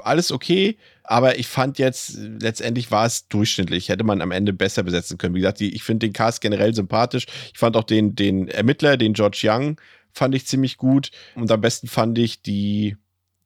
alles 0.01 0.31
okay. 0.31 0.77
Aber 1.03 1.37
ich 1.37 1.47
fand 1.47 1.77
jetzt, 1.77 2.17
letztendlich 2.17 2.89
war 2.89 3.05
es 3.05 3.27
durchschnittlich. 3.27 3.89
Hätte 3.89 4.03
man 4.03 4.21
am 4.21 4.31
Ende 4.31 4.53
besser 4.53 4.81
besetzen 4.81 5.17
können. 5.17 5.35
Wie 5.35 5.39
gesagt, 5.41 5.59
die, 5.59 5.75
ich 5.75 5.83
finde 5.83 6.07
den 6.07 6.13
Cast 6.13 6.41
generell 6.41 6.73
sympathisch. 6.73 7.27
Ich 7.53 7.59
fand 7.59 7.77
auch 7.77 7.83
den, 7.83 8.15
den 8.15 8.47
Ermittler, 8.47 8.97
den 8.97 9.13
George 9.13 9.41
Young, 9.43 9.79
fand 10.15 10.33
ich 10.33 10.47
ziemlich 10.47 10.77
gut. 10.77 11.11
Und 11.35 11.51
am 11.51 11.61
besten 11.61 11.87
fand 11.87 12.17
ich 12.17 12.41
die, 12.41 12.95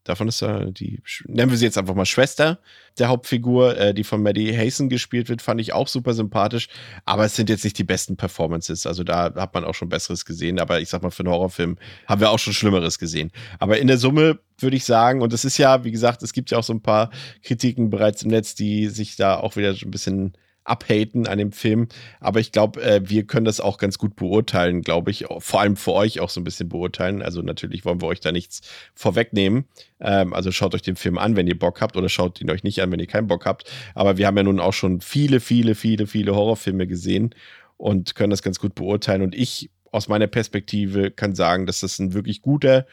davon 0.04 0.28
ist 0.28 0.42
ja 0.42 0.66
die, 0.66 1.02
nennen 1.26 1.50
wir 1.50 1.58
sie 1.58 1.66
jetzt 1.66 1.78
einfach 1.78 1.96
mal 1.96 2.06
Schwester 2.06 2.60
der 3.00 3.08
Hauptfigur, 3.08 3.78
äh, 3.78 3.94
die 3.94 4.04
von 4.04 4.22
Maddie 4.22 4.56
Hasten 4.56 4.88
gespielt 4.88 5.30
wird, 5.30 5.42
fand 5.42 5.60
ich 5.60 5.74
auch 5.74 5.88
super 5.88 6.14
sympathisch. 6.14 6.68
Aber 7.06 7.26
es 7.26 7.36
sind 7.36 7.50
jetzt 7.50 7.64
nicht 7.64 7.78
die 7.78 7.84
besten 7.84 8.18
Performances. 8.18 8.86
Also 8.86 9.04
da 9.04 9.34
hat 9.36 9.54
man 9.54 9.66
auch 9.66 9.74
schon 9.74 9.90
Besseres 9.90 10.26
gesehen. 10.26 10.60
Aber 10.60 10.80
ich 10.80 10.90
sag 10.90 11.02
mal, 11.02 11.10
für 11.10 11.24
einen 11.24 11.34
Horrorfilm 11.34 11.78
haben 12.06 12.22
wir 12.22 12.30
auch 12.30 12.40
schon 12.40 12.54
Schlimmeres 12.54 13.00
gesehen. 13.00 13.32
Aber 13.58 13.80
in 13.80 13.88
der 13.88 13.98
Summe 13.98 14.40
würde 14.58 14.76
ich 14.76 14.86
sagen, 14.86 15.22
und 15.22 15.34
es 15.34 15.46
ist 15.46 15.58
ja, 15.58 15.84
wie 15.84 15.92
gesagt, 15.92 16.22
es 16.22 16.34
gibt 16.34 16.52
ja 16.52 16.60
auch 16.60 16.64
so 16.64 16.74
ein 16.74 16.82
paar 16.82 17.10
Kritiken 17.42 17.90
bereits 17.90 18.22
im 18.24 18.30
Netz, 18.30 18.54
die 18.54 18.88
sich 18.88 19.16
da 19.16 19.40
auch 19.40 19.56
wieder 19.56 19.74
so 19.74 19.88
ein 19.88 19.92
bisschen 19.92 20.34
abhaten 20.64 21.28
an 21.28 21.38
dem 21.38 21.52
Film. 21.52 21.88
Aber 22.20 22.40
ich 22.40 22.52
glaube, 22.52 22.82
äh, 22.82 23.02
wir 23.04 23.26
können 23.26 23.46
das 23.46 23.60
auch 23.60 23.78
ganz 23.78 23.98
gut 23.98 24.16
beurteilen, 24.16 24.82
glaube 24.82 25.12
ich. 25.12 25.26
Vor 25.40 25.62
allem 25.62 25.76
für 25.76 25.94
euch 25.94 26.20
auch 26.20 26.30
so 26.30 26.40
ein 26.40 26.44
bisschen 26.44 26.70
beurteilen. 26.70 27.22
Also 27.22 27.42
natürlich 27.42 27.86
wollen 27.86 28.02
wir 28.02 28.08
euch 28.08 28.20
da 28.20 28.32
nichts 28.32 28.62
vorwegnehmen. 28.94 29.66
Ähm, 30.00 30.34
also 30.34 30.52
schaut 30.52 30.76
euch 30.76 30.82
den 30.82 30.96
Film 30.96 31.18
an, 31.18 31.36
wenn 31.36 31.48
ihr 31.48 31.58
Bock 31.58 31.82
habt, 31.82 31.98
oder 31.98 32.10
schaut 32.10 32.40
ihn 32.42 32.52
euch 32.52 32.64
nicht 32.64 32.82
an, 32.82 32.92
wenn 32.92 33.00
ihr 33.00 33.08
keinen 33.08 33.28
Bock 33.28 33.46
habt. 33.46 33.72
Aber 33.96 34.18
wir 34.18 34.28
haben 34.28 34.38
ja 34.38 34.44
nun 34.44 34.60
auch 34.60 34.74
schon 34.74 35.02
viele, 35.02 35.40
viele, 35.40 35.76
viele, 35.76 36.08
viele 36.08 36.36
Horrorfilme 36.36 36.88
gesehen 36.88 37.34
und 37.78 38.16
können 38.16 38.32
das 38.32 38.44
ganz 38.44 38.60
gut 38.60 38.76
beurteilen. 38.76 39.22
Und 39.22 39.36
ich 39.36 39.70
aus 39.92 40.08
meiner 40.08 40.28
Perspektive 40.28 41.12
kann 41.12 41.34
sagen, 41.34 41.66
dass 41.66 41.80
das 41.80 42.00
ein 42.00 42.14
wirklich 42.14 42.42
guter, 42.42 42.86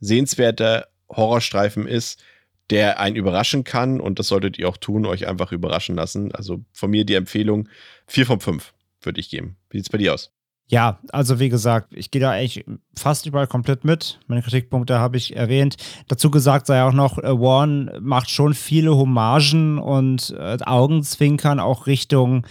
sehenswerter 0.00 0.88
Horrorstreifen 1.08 1.86
ist, 1.86 2.22
der 2.70 3.00
einen 3.00 3.16
überraschen 3.16 3.64
kann 3.64 4.00
und 4.00 4.18
das 4.18 4.28
solltet 4.28 4.58
ihr 4.58 4.68
auch 4.68 4.76
tun, 4.76 5.06
euch 5.06 5.26
einfach 5.26 5.52
überraschen 5.52 5.96
lassen. 5.96 6.32
Also 6.32 6.64
von 6.72 6.90
mir 6.90 7.04
die 7.04 7.14
Empfehlung 7.14 7.68
4 8.06 8.26
von 8.26 8.40
5 8.40 8.72
würde 9.02 9.20
ich 9.20 9.28
geben. 9.28 9.56
Wie 9.70 9.78
sieht 9.78 9.86
es 9.86 9.90
bei 9.90 9.98
dir 9.98 10.14
aus? 10.14 10.32
Ja, 10.68 11.00
also 11.10 11.38
wie 11.38 11.50
gesagt, 11.50 11.88
ich 11.92 12.10
gehe 12.10 12.20
da 12.22 12.30
eigentlich 12.30 12.64
fast 12.96 13.26
überall 13.26 13.46
komplett 13.46 13.84
mit. 13.84 14.20
Meine 14.26 14.40
Kritikpunkte 14.40 14.98
habe 14.98 15.18
ich 15.18 15.36
erwähnt. 15.36 15.76
Dazu 16.08 16.30
gesagt 16.30 16.66
sei 16.66 16.82
auch 16.82 16.94
noch, 16.94 17.18
äh, 17.18 17.38
Warren 17.38 17.90
macht 18.00 18.30
schon 18.30 18.54
viele 18.54 18.96
Hommagen 18.96 19.78
und 19.78 20.34
äh, 20.38 20.56
Augenzwinkern 20.64 21.60
auch 21.60 21.86
Richtung, 21.86 22.46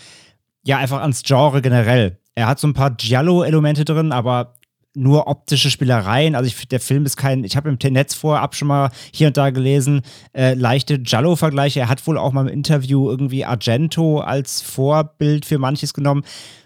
ja, 0.64 0.78
einfach 0.78 1.02
ans 1.02 1.24
Genre 1.24 1.64
generell. 1.64 2.20
Er 2.36 2.48
hat 2.48 2.60
so 2.60 2.68
ein 2.68 2.74
paar 2.74 2.92
Giallo-Elemente 2.92 3.86
drin, 3.86 4.12
aber 4.12 4.54
nur 4.94 5.28
optische 5.28 5.70
Spielereien. 5.70 6.36
Also 6.36 6.48
ich, 6.48 6.68
der 6.68 6.80
Film 6.80 7.06
ist 7.06 7.18
kein, 7.18 7.44
ich 7.44 7.56
habe 7.56 7.70
im 7.70 7.94
Netz 7.94 8.14
vorab 8.14 8.56
schon 8.56 8.68
mal 8.68 8.92
hier 9.14 9.28
und 9.28 9.38
da 9.38 9.50
gelesen, 9.50 10.02
äh, 10.34 10.54
leichte 10.54 11.00
Giallo-Vergleiche. 11.00 11.80
Er 11.80 11.90
hat 11.90 12.06
wohl 12.08 12.18
auch 12.18 12.32
mal 12.32 12.48
im 12.48 12.54
Interview 12.54 13.10
irgendwie 13.10 13.46
Argento 13.46 14.20
als 14.20 14.62
Vorbild 14.62 15.46
für 15.46 15.58
manches 15.58 15.94
genommen 15.94 16.24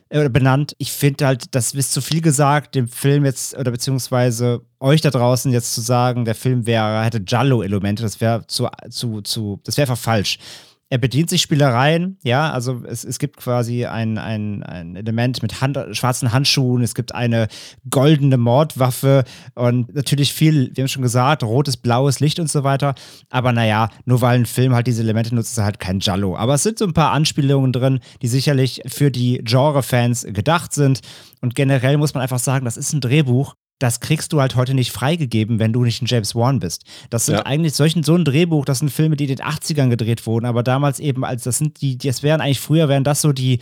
äh, 0.09 0.29
benannt. 0.29 0.75
Ich 0.77 0.91
finde 0.91 1.27
halt, 1.27 1.55
das 1.55 1.73
ist 1.73 1.93
zu 1.93 2.01
viel 2.01 2.21
gesagt, 2.21 2.75
dem 2.75 2.87
Film 2.87 3.25
jetzt, 3.25 3.57
oder 3.57 3.71
beziehungsweise 3.71 4.61
euch 4.79 5.01
da 5.01 5.11
draußen 5.11 5.51
jetzt 5.51 5.73
zu 5.73 5.81
sagen, 5.81 6.25
der 6.25 6.35
Film 6.35 6.65
wäre, 6.65 7.03
hätte 7.03 7.21
Giallo-Elemente, 7.21 8.03
das 8.03 8.21
wäre 8.21 8.45
zu, 8.47 8.67
zu, 8.89 9.21
zu, 9.21 9.59
das 9.63 9.77
wäre 9.77 9.89
einfach 9.89 10.01
falsch 10.01 10.39
er 10.89 10.99
bedient 10.99 11.31
sich 11.31 11.41
Spielereien, 11.41 12.19
ja, 12.23 12.51
also 12.51 12.83
es, 12.85 13.03
es 13.03 13.17
gibt 13.17 13.37
quasi 13.37 13.85
ein, 13.85 14.19
ein, 14.19 14.61
ein 14.61 14.95
Element 14.95 15.41
mit 15.41 15.59
Hand, 15.59 15.79
schwarzen 15.91 16.31
Handschuhen, 16.31 16.83
es 16.83 16.93
gibt 16.93 17.15
eine 17.15 17.47
goldene 17.89 18.37
Mordwaffe 18.37 19.23
und 19.55 19.95
natürlich 19.95 20.31
viel, 20.31 20.71
wir 20.75 20.83
haben 20.83 20.87
schon 20.87 21.01
gesagt, 21.01 21.43
rotes, 21.43 21.77
blaues 21.77 22.19
Licht 22.19 22.39
und 22.39 22.51
so 22.51 22.63
weiter. 22.63 22.93
Aber 23.31 23.51
naja, 23.51 23.89
nur 24.05 24.21
weil 24.21 24.37
ein 24.37 24.45
Film 24.45 24.75
halt 24.75 24.85
diese 24.85 25.01
Elemente 25.01 25.33
nutzt, 25.33 25.53
ist 25.53 25.57
er 25.57 25.65
halt 25.65 25.79
kein 25.79 25.99
Jallo. 26.01 26.35
Aber 26.37 26.53
es 26.53 26.63
sind 26.63 26.77
so 26.77 26.85
ein 26.85 26.93
paar 26.93 27.11
Anspielungen 27.11 27.71
drin, 27.71 27.99
die 28.21 28.27
sicherlich 28.27 28.81
für 28.85 29.09
die 29.09 29.41
Genre-Fans 29.43 30.27
gedacht 30.29 30.73
sind. 30.73 30.99
Und 31.41 31.55
generell 31.55 31.97
muss 31.97 32.13
man 32.13 32.21
einfach 32.21 32.39
sagen, 32.39 32.65
das 32.65 32.77
ist 32.77 32.93
ein 32.93 33.01
Drehbuch, 33.01 33.55
das 33.79 33.99
kriegst 33.99 34.31
du 34.31 34.39
halt 34.39 34.55
heute 34.55 34.73
nicht 34.73 34.91
freigegeben, 34.91 35.59
wenn 35.59 35.73
du 35.73 35.83
nicht 35.83 36.01
ein 36.01 36.05
James 36.07 36.33
Wan 36.35 36.59
bist. 36.59 36.85
Das 37.09 37.25
sind 37.25 37.35
ja. 37.35 37.45
eigentlich 37.45 37.73
solchen, 37.73 38.03
so 38.03 38.15
ein 38.15 38.23
Drehbuch, 38.23 38.65
das 38.65 38.79
sind 38.79 38.89
Filme, 38.89 39.17
die 39.17 39.25
in 39.25 39.35
den 39.35 39.45
80ern 39.45 39.89
gedreht 39.89 40.25
wurden, 40.25 40.45
aber 40.45 40.63
damals 40.63 40.99
eben 40.99 41.25
als, 41.25 41.43
das 41.43 41.57
sind 41.57 41.81
die, 41.81 41.97
das 41.97 42.23
wären 42.23 42.41
eigentlich 42.41 42.61
früher, 42.61 42.87
wären 42.87 43.03
das 43.03 43.21
so 43.21 43.33
die, 43.33 43.59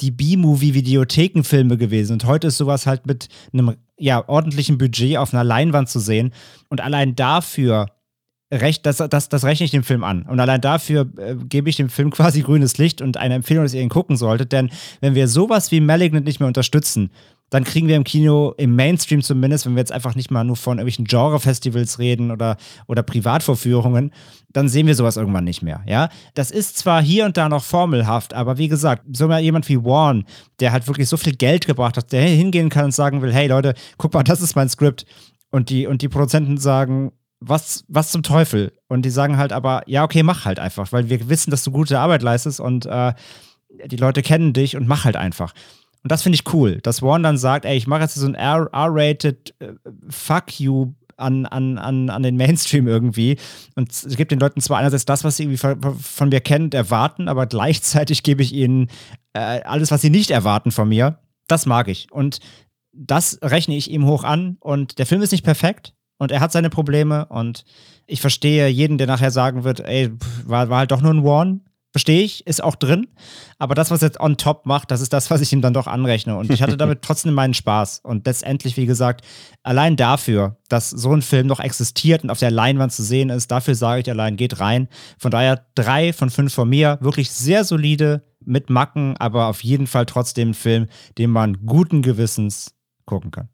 die 0.00 0.10
B-Movie-Videothekenfilme 0.10 1.76
gewesen. 1.78 2.14
Und 2.14 2.24
heute 2.26 2.48
ist 2.48 2.58
sowas 2.58 2.86
halt 2.86 3.06
mit 3.06 3.28
einem 3.52 3.76
ja, 3.96 4.28
ordentlichen 4.28 4.76
Budget 4.76 5.16
auf 5.16 5.32
einer 5.32 5.44
Leinwand 5.44 5.88
zu 5.88 6.00
sehen. 6.00 6.32
Und 6.68 6.80
allein 6.80 7.14
dafür 7.14 7.86
recht, 8.52 8.86
das, 8.86 8.98
das, 8.98 9.28
das 9.28 9.44
rechne 9.44 9.64
ich 9.64 9.70
dem 9.70 9.84
Film 9.84 10.04
an. 10.04 10.22
Und 10.22 10.40
allein 10.40 10.60
dafür 10.60 11.08
äh, 11.16 11.36
gebe 11.36 11.70
ich 11.70 11.76
dem 11.76 11.88
Film 11.88 12.10
quasi 12.12 12.42
grünes 12.42 12.78
Licht 12.78 13.00
und 13.00 13.16
eine 13.16 13.34
Empfehlung, 13.34 13.64
dass 13.64 13.74
ihr 13.74 13.82
ihn 13.82 13.88
gucken 13.88 14.16
solltet. 14.16 14.52
Denn 14.52 14.70
wenn 15.00 15.14
wir 15.14 15.28
sowas 15.28 15.70
wie 15.70 15.80
Malignant 15.80 16.26
nicht 16.26 16.40
mehr 16.40 16.48
unterstützen, 16.48 17.10
dann 17.54 17.62
kriegen 17.62 17.86
wir 17.86 17.94
im 17.94 18.02
Kino, 18.02 18.52
im 18.56 18.74
Mainstream 18.74 19.22
zumindest, 19.22 19.64
wenn 19.64 19.76
wir 19.76 19.78
jetzt 19.78 19.92
einfach 19.92 20.16
nicht 20.16 20.28
mal 20.28 20.42
nur 20.42 20.56
von 20.56 20.78
irgendwelchen 20.78 21.04
Genre-Festivals 21.04 22.00
reden 22.00 22.32
oder, 22.32 22.56
oder 22.88 23.04
Privatvorführungen, 23.04 24.10
dann 24.52 24.68
sehen 24.68 24.88
wir 24.88 24.96
sowas 24.96 25.16
irgendwann 25.16 25.44
nicht 25.44 25.62
mehr. 25.62 25.80
Ja, 25.86 26.08
das 26.34 26.50
ist 26.50 26.76
zwar 26.78 27.00
hier 27.00 27.24
und 27.26 27.36
da 27.36 27.48
noch 27.48 27.62
formelhaft, 27.62 28.34
aber 28.34 28.58
wie 28.58 28.66
gesagt, 28.66 29.04
so 29.12 29.28
mal 29.28 29.40
jemand 29.40 29.68
wie 29.68 29.84
Warren, 29.84 30.24
der 30.58 30.72
halt 30.72 30.88
wirklich 30.88 31.08
so 31.08 31.16
viel 31.16 31.36
Geld 31.36 31.64
gebracht 31.68 31.96
hat, 31.96 32.10
der 32.10 32.22
hingehen 32.22 32.70
kann 32.70 32.86
und 32.86 32.92
sagen 32.92 33.22
will, 33.22 33.32
hey 33.32 33.46
Leute, 33.46 33.74
guck 33.98 34.12
mal, 34.12 34.22
das 34.24 34.42
ist 34.42 34.56
mein 34.56 34.68
Skript. 34.68 35.06
Und 35.52 35.70
die, 35.70 35.86
und 35.86 36.02
die 36.02 36.08
Produzenten 36.08 36.58
sagen, 36.58 37.12
was, 37.38 37.84
was 37.86 38.10
zum 38.10 38.24
Teufel? 38.24 38.72
Und 38.88 39.02
die 39.02 39.10
sagen 39.10 39.36
halt 39.36 39.52
aber, 39.52 39.82
ja, 39.86 40.02
okay, 40.02 40.24
mach 40.24 40.44
halt 40.44 40.58
einfach, 40.58 40.90
weil 40.90 41.08
wir 41.08 41.28
wissen, 41.28 41.52
dass 41.52 41.62
du 41.62 41.70
gute 41.70 42.00
Arbeit 42.00 42.22
leistest 42.22 42.58
und 42.58 42.84
äh, 42.86 43.12
die 43.86 43.96
Leute 43.96 44.22
kennen 44.22 44.52
dich 44.52 44.76
und 44.76 44.88
mach 44.88 45.04
halt 45.04 45.14
einfach. 45.14 45.52
Und 46.04 46.12
das 46.12 46.22
finde 46.22 46.36
ich 46.36 46.52
cool, 46.52 46.80
dass 46.82 47.02
Warren 47.02 47.22
dann 47.22 47.38
sagt, 47.38 47.64
ey, 47.64 47.76
ich 47.76 47.86
mache 47.86 48.02
jetzt 48.02 48.14
so 48.14 48.26
ein 48.26 48.34
R-rated 48.34 49.54
äh, 49.58 49.72
Fuck 50.08 50.60
you 50.60 50.92
an, 51.16 51.46
an, 51.46 51.78
an, 51.78 52.10
an 52.10 52.22
den 52.22 52.36
Mainstream 52.36 52.86
irgendwie 52.86 53.38
und 53.74 53.90
es 53.90 54.16
gibt 54.16 54.30
den 54.30 54.40
Leuten 54.40 54.60
zwar 54.60 54.78
einerseits 54.78 55.04
das, 55.04 55.24
was 55.24 55.36
sie 55.36 55.44
irgendwie 55.44 55.58
von, 55.58 55.80
von 55.94 56.28
mir 56.28 56.40
kennen 56.40 56.66
und 56.66 56.74
erwarten, 56.74 57.28
aber 57.28 57.46
gleichzeitig 57.46 58.22
gebe 58.22 58.42
ich 58.42 58.52
ihnen 58.52 58.88
äh, 59.32 59.62
alles, 59.62 59.90
was 59.90 60.02
sie 60.02 60.10
nicht 60.10 60.30
erwarten 60.30 60.70
von 60.70 60.88
mir. 60.88 61.18
Das 61.46 61.66
mag 61.66 61.88
ich. 61.88 62.10
Und 62.10 62.40
das 62.92 63.38
rechne 63.42 63.76
ich 63.76 63.90
ihm 63.90 64.06
hoch 64.06 64.24
an. 64.24 64.56
Und 64.60 64.98
der 64.98 65.06
Film 65.06 65.22
ist 65.22 65.32
nicht 65.32 65.44
perfekt 65.44 65.94
und 66.18 66.30
er 66.30 66.40
hat 66.40 66.52
seine 66.52 66.70
Probleme 66.70 67.26
und 67.26 67.64
ich 68.06 68.20
verstehe 68.20 68.68
jeden, 68.68 68.98
der 68.98 69.06
nachher 69.06 69.30
sagen 69.30 69.64
wird, 69.64 69.80
ey, 69.80 70.12
war, 70.44 70.68
war 70.68 70.78
halt 70.78 70.90
doch 70.90 71.00
nur 71.00 71.12
ein 71.12 71.24
Warn. 71.24 71.62
Verstehe 71.94 72.22
ich, 72.22 72.44
ist 72.44 72.60
auch 72.60 72.74
drin. 72.74 73.06
Aber 73.60 73.76
das, 73.76 73.92
was 73.92 74.02
er 74.02 74.08
jetzt 74.08 74.18
on 74.18 74.36
top 74.36 74.66
macht, 74.66 74.90
das 74.90 75.00
ist 75.00 75.12
das, 75.12 75.30
was 75.30 75.40
ich 75.40 75.52
ihm 75.52 75.60
dann 75.60 75.74
doch 75.74 75.86
anrechne. 75.86 76.36
Und 76.36 76.50
ich 76.50 76.60
hatte 76.60 76.76
damit 76.76 77.02
trotzdem 77.02 77.34
meinen 77.34 77.54
Spaß. 77.54 78.00
Und 78.02 78.26
letztendlich, 78.26 78.76
wie 78.76 78.86
gesagt, 78.86 79.24
allein 79.62 79.94
dafür, 79.94 80.56
dass 80.68 80.90
so 80.90 81.12
ein 81.14 81.22
Film 81.22 81.46
noch 81.46 81.60
existiert 81.60 82.24
und 82.24 82.30
auf 82.30 82.40
der 82.40 82.50
Leinwand 82.50 82.92
zu 82.92 83.04
sehen 83.04 83.30
ist, 83.30 83.52
dafür 83.52 83.76
sage 83.76 84.00
ich 84.00 84.10
allein, 84.10 84.36
geht 84.36 84.58
rein. 84.58 84.88
Von 85.18 85.30
daher 85.30 85.66
drei 85.76 86.12
von 86.12 86.30
fünf 86.30 86.52
von 86.52 86.68
mir. 86.68 86.98
Wirklich 87.00 87.30
sehr 87.30 87.62
solide, 87.62 88.24
mit 88.46 88.70
Macken, 88.70 89.16
aber 89.18 89.46
auf 89.46 89.62
jeden 89.62 89.86
Fall 89.86 90.06
trotzdem 90.06 90.50
ein 90.50 90.54
Film, 90.54 90.88
den 91.16 91.30
man 91.30 91.64
guten 91.64 92.02
Gewissens 92.02 92.74
gucken 93.04 93.30
kann. 93.30 93.48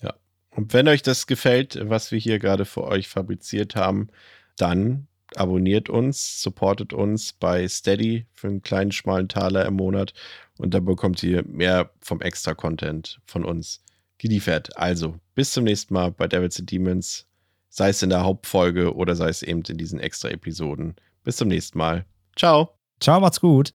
Ja. 0.00 0.14
Und 0.50 0.72
wenn 0.72 0.88
euch 0.88 1.02
das 1.02 1.26
gefällt, 1.26 1.78
was 1.82 2.10
wir 2.10 2.18
hier 2.18 2.38
gerade 2.38 2.64
für 2.64 2.84
euch 2.84 3.08
fabriziert 3.08 3.76
haben, 3.76 4.08
dann 4.56 5.08
abonniert 5.38 5.88
uns, 5.88 6.42
supportet 6.42 6.92
uns 6.92 7.32
bei 7.32 7.66
Steady 7.68 8.26
für 8.32 8.48
einen 8.48 8.62
kleinen 8.62 8.92
schmalen 8.92 9.28
Taler 9.28 9.66
im 9.66 9.74
Monat 9.74 10.12
und 10.58 10.74
dann 10.74 10.84
bekommt 10.84 11.22
ihr 11.22 11.44
mehr 11.46 11.90
vom 12.00 12.20
Extra-Content 12.20 13.20
von 13.26 13.44
uns 13.44 13.82
geliefert. 14.18 14.76
Also, 14.76 15.16
bis 15.34 15.52
zum 15.52 15.64
nächsten 15.64 15.94
Mal 15.94 16.12
bei 16.12 16.28
Devils 16.28 16.58
and 16.58 16.70
Demons, 16.70 17.26
sei 17.68 17.90
es 17.90 18.02
in 18.02 18.10
der 18.10 18.24
Hauptfolge 18.24 18.94
oder 18.94 19.14
sei 19.14 19.28
es 19.28 19.42
eben 19.42 19.62
in 19.68 19.78
diesen 19.78 20.00
Extra-Episoden. 20.00 20.96
Bis 21.24 21.36
zum 21.36 21.48
nächsten 21.48 21.78
Mal. 21.78 22.04
Ciao. 22.36 22.74
Ciao, 23.00 23.20
macht's 23.20 23.40
gut. 23.40 23.70